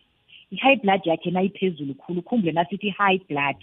i-high 0.52 0.80
blood 0.82 1.02
yakhe 1.06 1.32
nayiphezulu 1.32 1.94
khulu 1.94 2.22
khumbule 2.22 2.52
nasithi 2.52 2.88
i-high 2.88 3.20
blood 3.30 3.56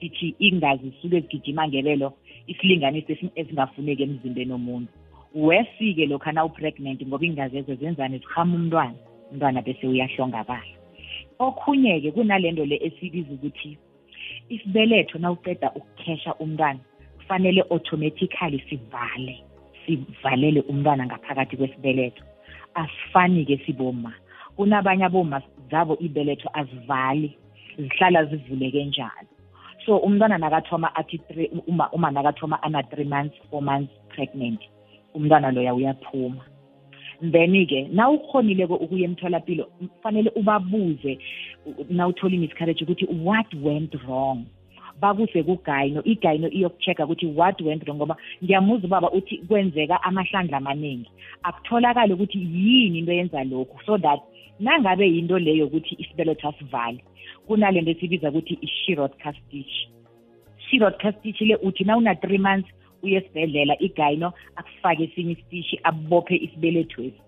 sithi 0.00 0.34
ingazi 0.38 0.90
zisuke 0.90 1.20
zigijima 1.20 1.68
ngebelo 1.68 2.12
isilinganiso 2.46 3.12
esi- 3.12 3.32
esingafuneki 3.34 4.02
emzimbeni 4.02 4.52
womuntu. 4.52 4.92
Wesi-ke 5.34 6.06
lokhu 6.06 6.32
nawupregnant 6.32 7.06
ngoba 7.06 7.24
iingazi 7.26 7.58
ezo 7.58 7.74
zenzani 7.74 8.18
zihama 8.18 8.54
umntwana 8.56 8.94
umntwana 9.30 9.62
bese 9.62 9.86
uyahlongakala. 9.86 10.75
Okhunye-ke 11.38 12.12
kunalento 12.12 12.64
le 12.64 12.76
esibiza 12.86 13.32
ukuthi 13.34 13.78
isibeletho 14.48 15.18
nawuqeda 15.18 15.72
ukukhesha 15.74 16.34
umntwana 16.34 16.80
kufanele 17.16 17.62
automatically 17.70 18.60
sivale 18.68 19.42
sivalele 19.86 20.60
umntwana 20.60 21.06
ngaphakathi 21.06 21.56
kwesibeletho. 21.56 22.24
Asifani-ke 22.74 23.58
siboma 23.66 24.12
kunabanye 24.56 25.04
aboma 25.04 25.42
zabo 25.70 25.98
ibeletho 25.98 26.48
azivali 26.52 27.36
zihlala 27.78 28.24
zivuleke 28.24 28.84
njalo. 28.84 29.28
So 29.86 29.96
umntwana 29.96 30.38
nakathoma 30.38 30.94
athi 30.94 31.20
uma, 31.66 31.90
uma 31.92 32.10
nakathoma 32.10 32.62
ana-three 32.62 33.04
months 33.04 33.36
four 33.50 33.62
months 33.62 33.92
pregnant 34.08 34.60
umntwana 35.14 35.50
loya 35.50 35.74
uyaphuma. 35.74 36.44
Then-ke 37.22 37.88
na 37.92 38.10
ukhonile-ke 38.10 38.72
ukuya 38.74 39.04
emtholampilo 39.04 39.64
kufanele 39.64 40.30
ubabuze 40.36 41.18
u- 41.66 41.86
nawuthola 41.90 42.34
i-miscarriage 42.34 42.84
ukuthi 42.84 43.06
what 43.24 43.54
went 43.54 43.94
wrong? 44.06 44.44
Bakuse 45.00 45.42
kugayino 45.42 46.02
igayino 46.04 46.48
iyoku-check-a 46.48 47.04
ukuthi 47.04 47.26
what 47.26 47.60
went 47.60 47.82
wrong 47.84 47.96
ngoba 47.96 48.16
ngiyamuza 48.44 48.86
ubaba 48.86 49.10
uthi 49.10 49.38
kwenzeka 49.38 50.02
amahlandla 50.02 50.56
amaningi. 50.56 51.10
Akutholakali 51.42 52.12
ukuthi 52.12 52.38
yini 52.38 52.98
into 52.98 53.12
yenza 53.12 53.44
lokhu 53.44 53.78
so 53.86 53.98
that 53.98 54.20
nangabe 54.60 55.06
yinto 55.08 55.38
leyo 55.38 55.66
ukuthi 55.66 55.96
isibeletho 55.98 56.48
asivali 56.48 57.00
kunalento 57.46 57.90
esibiza 57.90 58.30
ukuthi 58.30 58.58
i-shirot 58.60 59.16
castitch 59.22 59.88
shirot 60.70 60.96
castitch 60.98 61.40
le 61.40 61.56
uthi 61.56 61.84
na 61.84 61.96
una-three 61.96 62.38
months 62.38 62.68
uye 63.02 63.16
esibhedlela 63.18 63.74
igayino 63.86 64.32
akufake 64.56 65.04
esinye 65.04 65.32
isitishi 65.32 65.80
abophe 65.82 66.36
isibelethwesi 66.36 67.20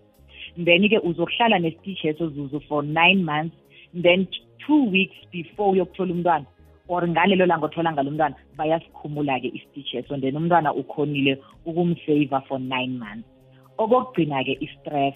then-ke 0.65 0.99
uzokuhlala 0.99 1.59
nesitishi 1.59 2.09
eso 2.09 2.29
zuzu 2.29 2.61
for 2.69 2.85
nine 2.85 3.23
months 3.25 3.57
then 4.03 4.27
two 4.67 4.85
weeks 4.91 5.17
before 5.33 5.71
uyokuthola 5.73 6.13
umntwana 6.13 6.47
or 6.89 7.09
ngalelo 7.09 7.47
langa 7.47 7.67
othola 7.67 7.93
ngalo 7.93 8.11
umntwana 8.11 8.37
bayasikhumula-ke 8.57 9.49
isitishi 9.57 9.97
eso. 9.99 10.17
Then 10.17 10.37
umntwana 10.37 10.73
ukhonile 10.75 11.39
ukumsave 11.67 12.41
for 12.49 12.59
nine 12.59 12.99
months. 12.99 13.29
Okokugcina-ke 13.79 14.57
i-stress. 14.61 15.15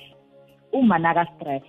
Uma 0.73 0.99
naka-stress 0.99 1.63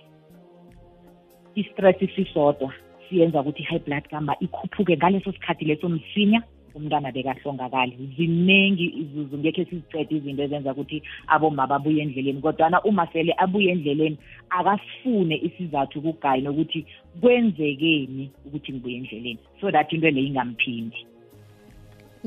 i-stress 1.56 1.96
sisodwa 2.14 2.72
siyenza 3.08 3.40
ukuthi 3.40 3.62
i-high 3.62 3.84
blood 3.86 4.08
kamba 4.08 4.36
ikhuphuke 4.40 4.96
ngaleso 4.96 5.32
sikhathi 5.32 5.64
leso 5.64 5.88
msinya. 5.88 6.42
Umntwana 6.74 7.12
bekahlongakali. 7.12 7.98
Ziningi 8.16 8.86
izuzu 9.02 9.38
ngekhe 9.38 9.64
sizicede 9.64 10.16
izinto 10.16 10.42
ezenza 10.42 10.72
ukuthi 10.72 11.02
aboma 11.26 11.66
babuye 11.66 12.02
endleleni. 12.02 12.40
Kodwana 12.40 12.82
uma 12.82 13.06
sele 13.12 13.34
abuye 13.38 13.72
endleleni 13.72 14.18
akasifune 14.50 15.36
isizathu 15.36 16.02
kugayi 16.02 16.42
nokuthi 16.42 16.86
kwenzekeni 17.20 18.30
ukuthi 18.46 18.72
ngibuye 18.72 18.96
endleleni. 18.96 19.38
So 19.60 19.70
that 19.70 19.92
into 19.92 20.10
le 20.10 20.20
ingamphindi. 20.20 21.06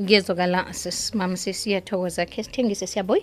Ngiyezwakala 0.00 0.72
sesimam 0.72 1.36
sesiyathokoza 1.36 2.26
khe 2.26 2.42
sithengise 2.42 2.86
siyabuyi 2.86 3.22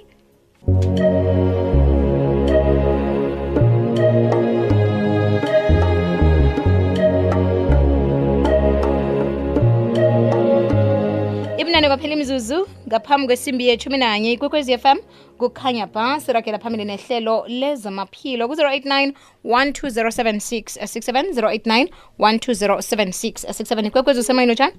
ibunane 11.75 11.87
kwaphela 11.87 12.13
imizuzu 12.13 12.67
ngaphambi 12.87 13.27
kwesimbi 13.27 13.67
yethumi 13.67 13.97
nanye 13.97 14.31
ikwekwezi 14.31 14.77
fm 14.77 14.97
kukhanya 15.37 15.87
ba 15.87 16.19
sirakela 16.19 16.59
phambili 16.59 16.85
nehlelo 16.85 17.45
lezamaphilo 17.47 18.47
ku-089 18.47 19.13
12076 19.45 20.79
67 20.79 21.23
089 21.33 21.87
1207667 22.19 23.85
ikwekwezi 23.87 24.19
usemayini 24.19 24.51
utshani 24.53 24.73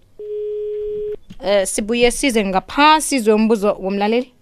eh 1.44 1.66
sibuye 1.66 2.10
size 2.10 2.44
ngapha 2.44 3.00
sizwe 3.00 3.34
umbuzo 3.34 3.76
womlaleli. 3.80 4.32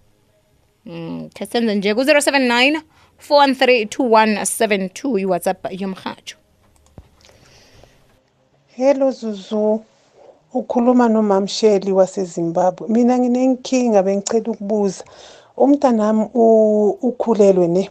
Mm 0.85 1.29
khe 1.33 1.45
senze 1.45 1.75
nje 1.75 1.93
ku-079 1.93 2.81
4132172 3.29 5.19
iwhatsapp 5.19 5.81
yomhatsho 5.81 6.37
Hello 8.75 9.11
Zuzu. 9.11 9.83
Ukhuluma 10.59 11.05
noMamsheli 11.13 11.91
waseZimbabwe. 11.99 12.83
Mina 12.93 13.13
nginenkinga 13.19 13.99
bengicela 14.05 14.49
ukubuza. 14.53 15.03
Umntanami 15.63 16.23
ukhulelwe 17.09 17.67
ne 17.75 17.83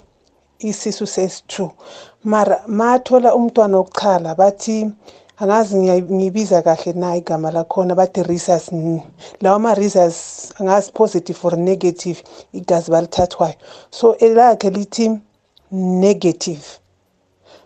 isisu 0.70 1.05
ses2. 1.14 1.70
Mara 2.33 2.57
mathola 2.79 3.29
umntwana 3.38 3.74
wokuchala 3.79 4.31
bathi 4.40 4.77
angazi 5.40 5.74
ngiyibiza 5.77 6.62
kahle 6.66 6.92
na 6.92 7.16
igama 7.20 7.50
lakhona 7.57 7.92
bathi 7.94 8.20
rhesus 8.22 8.64
lawa 9.42 9.59
ma 9.64 9.74
rhesus 9.74 10.16
angazi 10.61 10.88
positive 10.92 11.38
or 11.46 11.57
negative 11.57 12.18
igazi 12.59 12.88
balithathwayo. 12.90 13.55
So 13.90 14.07
elakhe 14.27 14.70
lithi 14.70 15.07
negative. 15.72 16.64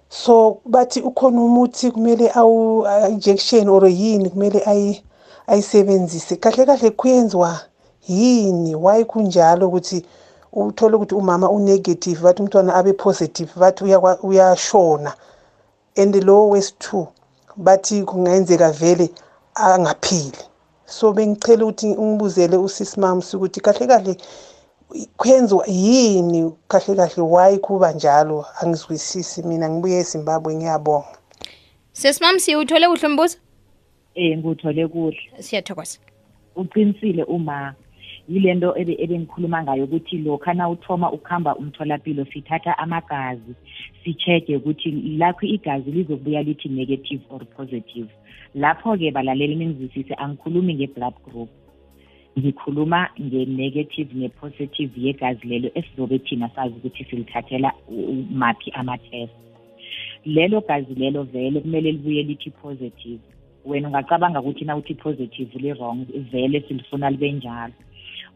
So 0.08 0.60
bathi 0.64 1.00
ukhona 1.00 1.40
umuthi 1.42 1.90
kumele 1.90 2.30
awu 2.34 2.86
a- 2.86 3.08
injection 3.08 3.68
or 3.68 3.86
yini 3.88 4.30
kumele 4.30 4.62
ayi 4.66 5.02
ayisebenzise. 5.46 6.36
Kahle 6.36 6.66
kahle 6.66 6.90
kuyenziwa 6.90 7.60
yini? 8.08 8.74
Why 8.74 9.04
kunjalo 9.04 9.68
ukuthi 9.68 10.06
uthole 10.52 10.96
ukuthi 10.96 11.14
umama 11.14 11.50
unegative 11.50 12.20
bathi 12.22 12.42
umntwana 12.42 12.74
abe 12.74 12.92
positive 12.92 13.50
bathi 13.56 13.84
uyashona? 14.22 15.14
And 15.96 16.14
lo 16.24 16.48
wesi-2 16.50 17.06
bathi 17.56 18.02
kungenzeka 18.04 18.70
vele 18.72 19.10
angaphili. 19.54 20.38
So 20.86 21.12
bengicela 21.12 21.64
ukuthi 21.64 21.94
ungibuzele 21.94 22.56
usisimams 22.56 23.34
ukuthi 23.34 23.60
kahle 23.60 23.86
kahle 23.86 24.16
kwenziwa 25.16 25.66
yini? 25.66 26.52
Kahle 26.68 26.96
kahle 26.96 27.22
why 27.22 27.58
kuba 27.58 27.92
njalo? 27.92 28.46
Angizwisisi 28.60 29.42
mina 29.42 29.68
ngibuye 29.68 29.98
ezimbabwe 29.98 30.54
ngiyabonga. 30.54 31.18
Sesimam 31.92 32.38
siwuthole 32.38 32.88
kuhle 32.88 33.06
umbuzo 33.08 33.38
eh 34.14 34.38
nguthole 34.38 34.88
kuhle. 34.88 35.20
Siyathokoza. 35.38 35.98
Uqinisile 36.56 37.24
uma 37.24 37.74
yilento 38.28 38.76
ebe 38.76 38.94
ebengikhuluma 38.98 39.62
ngayo 39.62 39.84
ukuthi 39.84 40.18
lokha 40.18 40.54
na 40.54 40.68
uthoma 40.68 41.12
ukuhamba 41.12 41.56
umtholapilo 41.56 42.24
sithatha 42.32 42.78
amagazi 42.78 43.54
si-check-e 44.04 44.56
ukuthi 44.56 44.90
lakho 45.18 45.46
igazi 45.46 45.90
lizobuya 45.90 46.42
lithi 46.42 46.68
negative 46.68 47.22
or 47.30 47.44
positive. 47.56 48.08
Lapho-ke 48.54 49.10
balaleli 49.10 49.54
ningizwisise 49.56 50.14
angikhulumi 50.14 50.74
nge-blood 50.74 51.14
group. 51.24 51.48
Ngikhuluma 52.38 53.08
nge-negative 53.20 54.14
ne-positive 54.14 54.92
yegazi 54.96 55.46
lelo 55.46 55.70
esizobe 55.74 56.18
thina 56.18 56.48
sazi 56.54 56.74
ukuthi 56.74 57.04
silithathela 57.04 57.72
maphi 58.30 58.70
ama-test. 58.70 59.32
Lelo 60.24 60.60
gazi 60.60 60.94
lelo 60.94 61.22
vele 61.22 61.60
kumele 61.60 61.92
libuye 61.92 62.22
lithi 62.22 62.50
positive. 62.50 63.20
Wena 63.64 63.88
ungacabanga 63.88 64.40
ukuthi 64.40 64.64
na 64.64 64.76
uthi 64.76 64.94
positive 64.94 65.58
li-wrong 65.58 66.06
vele 66.32 66.60
silifuna 66.60 67.10
libe 67.10 67.32
njalo. 67.32 67.72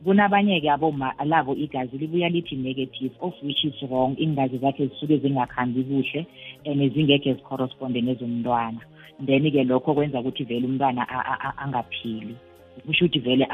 Kunabanye-ke 0.05 0.71
aboma 0.71 1.15
labo 1.25 1.55
igazi 1.55 1.99
libuya 1.99 2.29
lithi 2.29 2.57
negative 2.57 3.13
of 3.21 3.35
which 3.43 3.65
is 3.65 3.83
wrong 3.83 4.17
iingazi 4.19 4.59
zakhe 4.59 4.87
zisuke 4.87 5.17
zingakhambi 5.19 5.83
kuhle 5.85 6.27
and 6.65 6.95
zingekho 6.95 7.35
zicorresponde 7.35 8.01
nezomntwana. 8.01 8.81
Then-ke 9.27 9.65
lokho 9.65 9.95
kwenza 9.95 10.21
ukuthi 10.21 10.45
vele 10.45 10.67
umntwana 10.67 11.07
angaphili. 11.59 12.37
Kusho 12.87 13.05
ukuthi 13.05 13.19
vele 13.19 13.49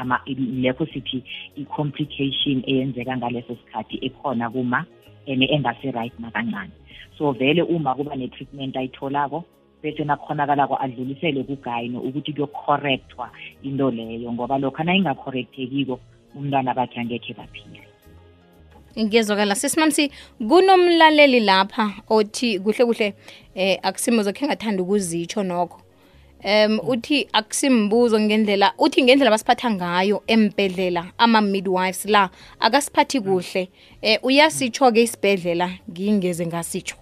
lekho 0.61 0.85
sithi 0.85 1.23
i-complication 1.55 2.63
eyenzeka 2.67 3.17
ngaleso 3.17 3.55
sikhathi 3.55 3.99
ekhona 4.01 4.49
kuma 4.49 4.85
and 5.27 5.43
engase-right 5.43 6.13
nakancane 6.19 6.71
so 7.17 7.31
vele 7.31 7.61
uma 7.61 7.95
kuba 7.95 8.15
ne-treatment 8.15 8.75
ayitholako 8.75 9.43
bese 9.83 10.03
nakhonakalako 10.03 10.77
adlulisele 10.81 11.43
kugayino 11.43 11.99
ukuthi 11.99 12.33
kuyocorrectwa 12.33 13.29
into 13.63 13.91
leyo 13.91 14.33
ngoba 14.33 14.57
lokho 14.57 14.83
nayingacorrectekiko 14.83 15.99
umntwana 16.35 16.73
bakhe 16.73 16.99
angekhe 16.99 17.33
baphile. 17.33 17.81
Ngiyezwakala 18.99 19.55
sesimamsi 19.55 20.11
kunomlaleli 20.37 21.39
lapha 21.39 21.93
othi 22.09 22.59
kuhle 22.59 22.85
kuhle 22.85 23.13
eh 23.55 23.79
akusimo 23.83 24.23
khe 24.23 24.45
ngathanda 24.45 24.83
ukuzitsho 24.83 25.43
nokho. 25.43 25.81
Um 26.43 26.79
uthi 26.87 27.27
akusimbuzo 27.33 28.19
ngendlela 28.19 28.73
uthi 28.77 29.03
ngendlela 29.03 29.31
basiphatha 29.31 29.71
ngayo 29.71 30.23
embedlela 30.27 31.11
ama-midwives 31.17 32.05
la 32.05 32.29
akasiphathi 32.59 33.21
kuhle. 33.21 33.69
Eh 34.01 34.19
uyasitsho-ke 34.23 35.01
isibhedlela 35.03 35.69
ngingeze 35.91 36.45
ngasitsho 36.47 36.98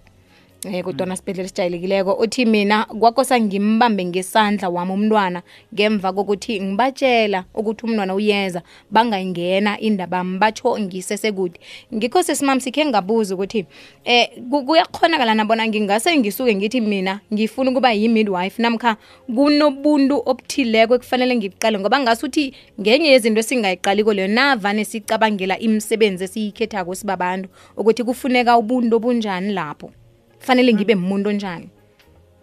eh 0.64 0.84
kodwa 0.84 1.16
sibhedlela 1.16 1.46
esijayelekileko. 1.46 2.12
Uthi 2.14 2.44
mina 2.44 2.84
kwakosa 2.84 3.40
ngimbambe 3.40 4.04
ngesandla 4.04 4.68
wami 4.68 4.92
umntwana 4.92 5.42
ngemva 5.74 6.12
kokuthi 6.12 6.60
ngibatshela 6.60 7.44
ukuthi 7.54 7.86
umntwana 7.86 8.14
uyeza 8.14 8.62
bangayingena 8.90 9.80
indaba 9.80 10.24
batsho 10.24 10.78
ngisesekude 10.80 11.60
ngikho 11.94 12.22
sesimami 12.22 12.60
sikhe 12.60 12.84
ngabuza 12.86 13.34
ukuthi 13.34 13.66
eh 14.04 14.28
kuyakhonakala 14.50 15.34
nabona 15.34 15.66
ngingase 15.68 16.16
ngisuke 16.18 16.54
ngithi 16.54 16.80
mina 16.80 17.20
ngifuna 17.32 17.70
ukuba 17.70 17.92
yi-midwife? 17.92 18.62
Namkha 18.62 18.96
kunobuntu 19.34 20.22
obuthileko 20.26 20.94
ekufanele 20.94 21.36
ngiqale 21.36 21.78
ngoba 21.78 22.00
ngasuthi 22.00 22.52
ngenye 22.80 23.08
yezinto 23.14 23.40
esingayiqaliko 23.40 24.12
leyo 24.12 24.28
navane 24.28 24.84
sicabangela 24.84 25.58
imisebenzi 25.58 26.24
esiyikhethako 26.24 26.94
sibabantu 26.94 27.48
ukuthi 27.76 28.02
kufuneka 28.04 28.58
ubuntu 28.58 28.96
obunjani 28.96 29.52
lapho. 29.52 29.90
Fanele 30.38 30.74
ngibe 30.74 30.94
umuntu 30.94 31.28
onjani? 31.28 31.68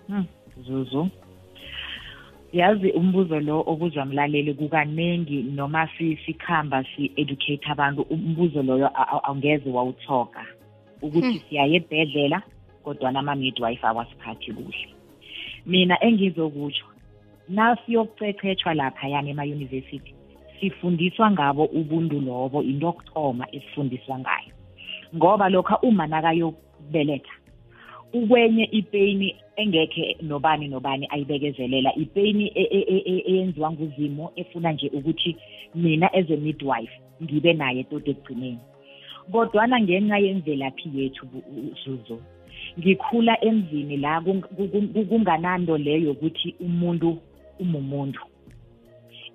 Hmm, 0.08 0.26
zuzu. 0.66 1.10
Yazi 2.54 2.92
umbuzo 2.92 3.40
lo 3.40 3.64
obuzwa 3.68 4.06
mlaleli 4.06 4.54
kukaningi 4.54 5.44
noma 5.44 5.90
sikhamba 6.26 6.84
si-educate 6.84 7.68
abantu 7.68 8.02
umbuzo 8.02 8.64
loyo 8.64 8.90
awungeze 9.28 9.70
wawuthoka. 9.70 10.46
Ukuthi 11.02 11.28
hmm. 11.28 11.42
siyaye 11.50 11.76
ebhedlela 11.76 12.42
kodwa 12.84 13.12
nama-midwife 13.12 13.88
awasiphathi 13.88 14.54
kuhle. 14.54 14.88
Mina 15.66 16.04
engizokutsho 16.04 16.86
nasiyokucechetshwa 17.50 18.74
laphayana 18.74 19.30
emayunivesithi 19.30 20.14
sifundiswa 20.60 21.32
ngabo 21.32 21.66
ubuntu 21.66 22.20
lobo 22.20 22.64
into 22.64 22.86
yokuthoma 22.86 23.46
esifundiswa 23.52 24.20
ngayo. 24.20 24.54
Ngoba 25.16 25.50
lokha 25.50 25.80
uma 25.80 26.08
nakayobeletha 26.08 27.36
ukwenye 28.16 28.64
ipeyini 28.64 29.36
engekhe 29.56 30.18
nobani 30.22 30.68
nobani 30.68 31.08
ayibekezelela. 31.10 31.96
Ipeyini 31.96 32.52
e, 32.56 32.64
e, 32.72 32.80
e, 33.06 33.24
eyenziwa 33.28 33.72
nguzimo 33.72 34.32
efuna 34.36 34.72
nje 34.72 34.88
ukuthi 34.94 35.36
mina 35.76 36.14
as 36.14 36.32
a 36.32 36.38
midwife 36.38 36.94
ngibe 37.24 37.54
naye 37.54 37.84
tot 37.84 38.08
ekugcineni. 38.08 38.60
Kodwana 39.32 39.82
ngenxa 39.82 40.18
yemvelaphi 40.18 40.92
yethu 40.96 41.28
zuzo 41.86 42.20
ngikhula 42.80 43.44
emzini 43.46 43.98
la 43.98 44.22
kungananto 45.10 45.78
leyo 45.78 46.00
yokuthi 46.08 46.56
umuntu 46.60 47.18
umumuntu. 47.60 48.22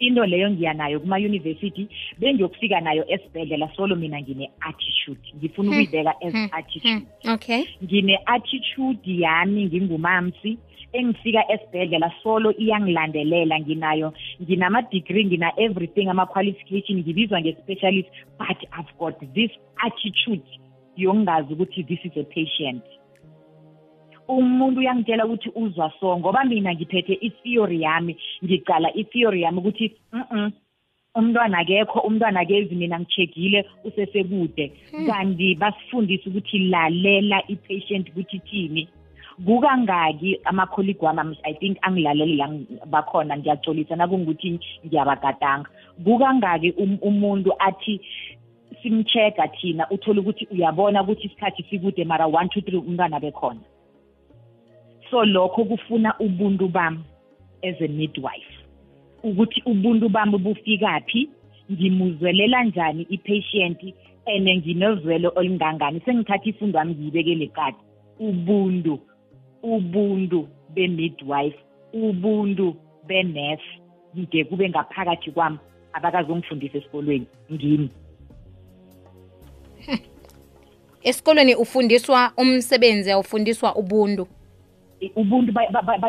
Into 0.01 0.27
leyo 0.27 0.51
ngiyanayo 0.51 1.01
kuma-university 1.01 1.89
bengiyokufika 2.19 2.81
nayo 2.81 3.05
esibhedlela 3.09 3.69
solo 3.77 3.97
mina 3.97 4.21
ngine-attitude 4.21 5.21
ngifuna 5.37 5.69
hmm. 5.69 5.79
ukuyibeka 5.79 6.15
as 6.21 6.33
hmm. 6.33 6.49
attitude 6.53 7.07
hmm. 7.23 7.33
okay 7.35 7.65
ngine-attitude 7.85 9.21
yami 9.21 9.65
ngingumamsi 9.65 10.59
engifika 10.93 11.53
esibhedlela 11.53 12.13
solo 12.23 12.53
iyangilandelela 12.53 13.61
nginayo 13.61 14.13
nginama-degree 14.43 15.25
ngina-everything 15.25 16.09
ama-qualification 16.09 16.99
ngibizwa 16.99 17.41
nge-specialist 17.41 18.09
but 18.39 18.59
i've 18.79 18.93
got 18.99 19.19
this 19.35 19.51
attitude 19.77 20.49
yokungazi 20.97 21.53
ukuthi 21.53 21.85
this 21.85 22.05
is 22.05 22.17
a 22.17 22.25
patient 22.25 22.83
umuntu 24.37 24.81
uyangitshela 24.81 25.27
ukuthi 25.27 25.51
uzwa 25.55 25.93
so 26.01 26.19
ngoba 26.19 26.45
mina 26.45 26.75
ngiphethe 26.75 27.15
i-theory 27.27 27.83
yami. 27.83 28.17
Ngicala 28.45 28.89
i-theory 28.95 29.43
yami 29.43 29.59
ukuthi 29.59 29.87
mm 30.13 30.51
umntwana 31.15 31.59
akekho 31.59 32.01
umntwana 32.01 32.41
akezi 32.41 32.75
mina 32.75 33.01
ngichekile 33.01 33.67
usesekude. 33.85 34.73
Hmm. 34.91 35.07
kanti 35.07 35.55
basifundisa 35.55 36.31
ukuthi 36.31 36.59
lalela 36.59 37.43
i-patient 37.49 38.09
ukuthi 38.09 38.39
thini. 38.39 38.89
Kukangaki 39.47 40.41
amakholigi 40.45 41.05
wami 41.05 41.37
i 41.45 41.55
think 41.55 41.79
angilaleli 41.83 42.37
la 42.37 42.49
bakhona 42.87 43.37
ngiyacolisa 43.37 43.97
nakungukuthi 43.97 44.61
ngiyabagadanga. 44.87 45.69
Kukangaki 46.05 46.71
um, 46.79 46.99
umuntu 47.03 47.51
athi 47.59 48.01
simcheck-a 48.83 49.49
thina 49.49 49.91
uthole 49.91 50.21
ukuthi 50.21 50.47
uyabona 50.53 51.03
ukuthi 51.03 51.27
isikhathi 51.27 51.67
sikude 51.71 52.05
mara 52.05 52.27
one 52.27 52.49
two 52.49 52.61
three 52.61 52.79
umntwana 52.79 53.21
bekhona. 53.21 53.61
So 55.11 55.25
lokho 55.25 55.65
kufuna 55.65 56.15
ubuntu 56.19 56.69
bami 56.69 57.01
as 57.63 57.77
a 57.81 57.89
midwife. 57.89 58.55
Ukuthi 59.23 59.63
ubuntu 59.67 60.09
bami 60.09 60.39
bufikaphi 60.39 61.31
ngimuzwelela 61.73 62.65
njani 62.65 63.07
i-patient 63.11 63.95
and 64.27 64.49
nginozwelo 64.49 65.33
olungangani? 65.37 66.01
Sengithatha 66.05 66.45
ifundo 66.45 66.79
wami 66.79 66.95
ngiyibekele 66.95 67.47
kade 67.47 67.77
ubuntu 68.19 68.99
ubuntu 69.63 70.49
be-midwife 70.75 71.59
ubuntu 71.93 72.77
be-nurse 73.07 73.81
ngide 74.17 74.45
kube 74.45 74.69
ngaphakathi 74.69 75.31
kwami 75.31 75.59
abakazongifundisa 75.93 76.79
esikolweni 76.79 77.27
ngimi. 77.53 77.91
Esikolweni 81.03 81.55
ufundiswa 81.55 82.33
umsebenzi 82.37 83.11
awufundiswa 83.11 83.77
ubuntu. 83.77 84.29
Ubuntu 85.17 85.53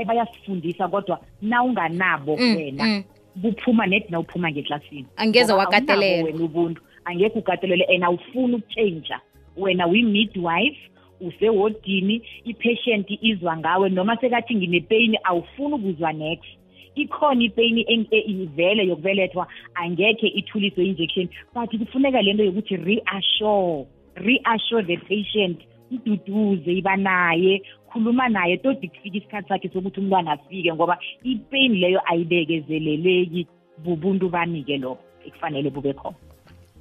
bayasifundisa 0.08 0.88
kodwa 0.88 1.20
na 1.42 1.64
unganabo 1.64 2.38
mm, 2.38 2.56
wena 2.56 2.86
mm. 2.86 3.04
kuphuma 3.42 3.88
net 3.88 4.10
na 4.10 4.20
uphuma 4.20 4.52
ngeklasini. 4.52 5.06
Angeze 5.16 5.54
wakatelela. 5.54 6.24
wena 6.24 6.44
ubuntu 6.44 6.82
angeke 7.06 7.40
ukatelele 7.40 7.86
and 7.86 8.04
awufuni 8.04 8.56
ukutshentsha. 8.56 9.20
Wena 9.58 9.88
uyi-midwife 9.88 10.92
usewodini 11.22 12.22
i-patient 12.46 13.08
izwa 13.22 13.58
ngawe 13.58 13.90
noma 13.90 14.18
sekathi 14.18 14.56
nginepeyini 14.56 15.20
awufuni 15.24 15.74
ukuzwa 15.74 16.14
next. 16.14 16.50
Ikhona 16.96 17.44
ipeyini 17.44 17.82
ivele 18.12 18.88
yokubelethwa 18.88 19.48
angekhe 19.74 20.28
ithuliswe 20.28 20.86
injection 20.86 21.30
but 21.54 21.78
kufuneka 21.78 22.22
le 22.22 22.34
nto 22.34 22.44
yokuthi 22.44 22.76
reassure 22.76 23.86
reassure 24.16 24.84
the 24.84 24.98
patient. 24.98 25.60
Iduduze 25.92 26.72
iba 26.74 26.96
naye 26.98 27.62
khuluma 27.92 28.30
naye 28.30 28.58
todi 28.58 28.88
kufika 28.88 29.18
isikhathi 29.18 29.50
sakhe 29.50 29.70
sokuthi 29.70 30.00
umntwana 30.00 30.32
afike 30.32 30.74
ngoba 30.74 30.98
ipain 31.24 31.74
leyo 31.74 32.00
ayibekezeleleki 32.06 33.48
bubuntu 33.84 34.30
bami-ke 34.30 34.78
lokho 34.78 35.04
ekufanele 35.28 35.70
bube 35.70 35.94
khona. 35.94 36.16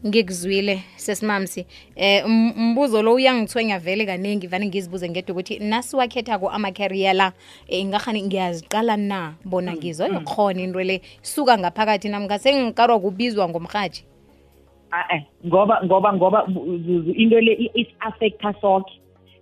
Ngikuzwile 0.07 0.83
sesimamsi 0.96 1.66
eh 1.96 2.25
umbuzo 2.25 3.03
lo 3.03 3.14
uyangithwenya 3.14 3.79
vele 3.79 4.07
kaningi 4.07 4.46
vane 4.46 4.66
ngizibuze 4.66 5.09
ngedwa 5.09 5.33
ukuthi 5.33 5.59
nasiwakhethako 5.59 6.49
ama-career 6.49 7.14
la 7.14 7.33
eh, 7.68 7.81
ingahani 7.81 8.23
ngiyaziqala 8.23 8.96
na? 8.96 9.35
Bona 9.44 9.73
ngizoyikhona 9.73 10.55
mm, 10.55 10.61
mm. 10.61 10.64
into 10.64 10.81
le 10.81 11.03
suka 11.23 11.59
ngaphakathi 11.59 12.09
namngase 12.09 12.55
ngikarwa 12.55 13.01
kubizwa 13.01 13.49
ngomrhatshi 13.49 14.05
a 14.92 15.22
ngoba 15.46 15.81
ngoba 15.85 16.12
ngoba 16.12 16.46
into 17.14 17.40
le 17.40 17.70
is-affecta 17.74 18.55
soke 18.61 18.90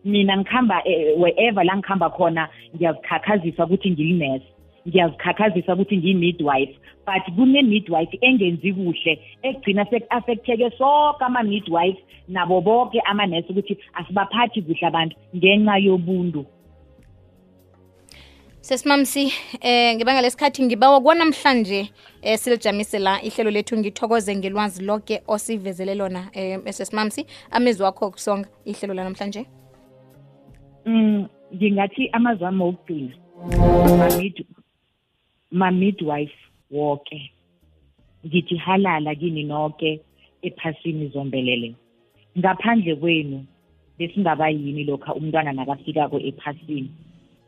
mina 0.05 0.37
ngikhamba 0.37 0.83
eh, 0.85 1.15
wherever 1.17 1.65
la 1.65 1.77
ngikhamba 1.77 2.11
khona 2.11 2.49
ngiyazikhakhazisa 2.75 3.65
ukuthi 3.65 3.91
ngilinesi 3.91 4.47
ngiyazikhakhazisa 4.89 5.75
ukuthi 5.75 5.97
ngiyi-midwife 5.97 6.75
but 7.07 7.25
kune-midwife 7.37 8.19
engenzi 8.21 8.73
kuhle 8.73 9.13
ekugcina 9.43 9.85
seku-affecteke 9.91 10.71
sonke 10.79 11.25
ama-midwife 11.25 12.01
nabo 12.29 12.61
bonke 12.61 13.01
amanesi 13.01 13.53
ukuthi 13.53 13.79
asibaphathi 13.93 14.63
kuhle 14.63 14.87
abantu 14.87 15.17
ngenxa 15.37 15.77
yobuntu. 15.79 16.45
Sesimamsi 18.69 19.33
eh 19.61 19.97
ngebanga 19.97 20.21
lesikhathi 20.23 20.63
ngibawa 20.63 21.01
kwanamhlanje 21.01 21.91
eh 22.23 22.39
silijamise 22.39 22.99
la 22.99 23.23
ihlelo 23.23 23.51
lethu 23.51 23.77
ngithokoze 23.79 24.37
ngelwazi 24.37 24.85
lonke 24.85 25.23
osivezele 25.27 25.95
lona 25.95 26.29
eh 26.33 26.61
sesimamsi 26.73 27.27
amezwi 27.51 27.85
wakho 27.85 28.11
kusonga 28.11 28.49
ihlelo 28.65 28.95
lanamhlanje. 28.95 29.47
Mm, 30.87 31.27
ngingathi 31.55 32.11
amazwi 32.13 32.47
ami 32.47 32.63
okugcina 32.63 33.15
ma-mid- 34.01 34.47
ma-midwife 35.51 36.39
woke. 36.71 37.33
Ngithi 38.27 38.57
halala 38.57 39.15
kini 39.15 39.45
nonke 39.45 40.01
ephasini 40.43 41.09
zombelele. 41.09 41.75
Ngaphandle 42.39 42.97
kwenu 42.97 43.47
besingaba 43.99 44.49
yini 44.49 44.85
lokha 44.85 45.15
umntwana 45.15 45.53
nakafikako 45.53 46.21
ephasini? 46.21 46.91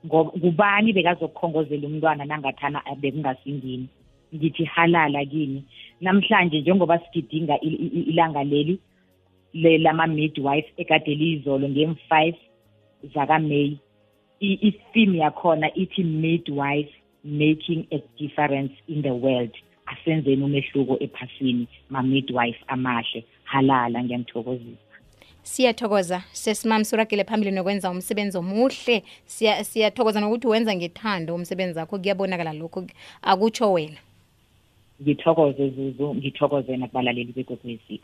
Ngoba 0.06 0.30
kubani 0.30 0.92
bekazokukhongozela 0.92 1.86
umntwana 1.88 2.24
nangathana 2.24 2.82
bekungasingini 3.00 3.86
ngithi 4.34 4.64
halala 4.64 5.24
kini. 5.24 5.64
Namhlanje 6.00 6.60
njengoba 6.60 6.98
sigidinga 6.98 7.60
il- 7.60 7.80
i- 7.80 8.06
ilanga 8.10 8.44
leli 8.44 8.78
le- 9.52 9.78
lama-midwife 9.78 10.72
ekade 10.76 11.14
liyizolo 11.14 11.68
ngem-five 11.68 12.36
zakaMay 13.14 13.76
i- 14.40 14.58
i-theme 14.68 15.18
yakhona 15.18 15.74
ithi 15.74 16.04
midwife 16.04 16.92
making 17.24 17.84
a 17.90 17.98
difference 18.18 18.72
in 18.88 19.02
the 19.02 19.10
world. 19.12 19.50
Asenzeni 19.86 20.42
umehluko 20.44 20.96
ephasini 21.00 21.66
ma-midwife 21.90 22.60
amahle. 22.68 23.24
Halala 23.44 24.04
ngiyamthokozisa. 24.04 24.89
Siyathokoza. 25.42 26.22
Sesimama 26.32 26.84
surakile 26.84 27.24
phambili 27.24 27.50
nokwenza 27.50 27.90
umsebenzi 27.90 28.38
omuhle. 28.38 29.02
Siyathokoza 29.26 30.18
Siya- 30.20 30.20
nokuthi 30.20 30.46
wenza 30.46 30.74
ngethando 30.76 31.34
umsebenzi 31.34 31.78
wakho. 31.78 31.98
Kuyabonakala 31.98 32.52
lokho. 32.52 32.84
Akutsho 33.22 33.72
wena. 33.72 33.96
Ngithokoze 35.02 35.70
zuzu. 35.70 36.14
Ngithokoze 36.14 36.76
nakubalaleli 36.76 37.32
bekwekwezi 37.32 38.00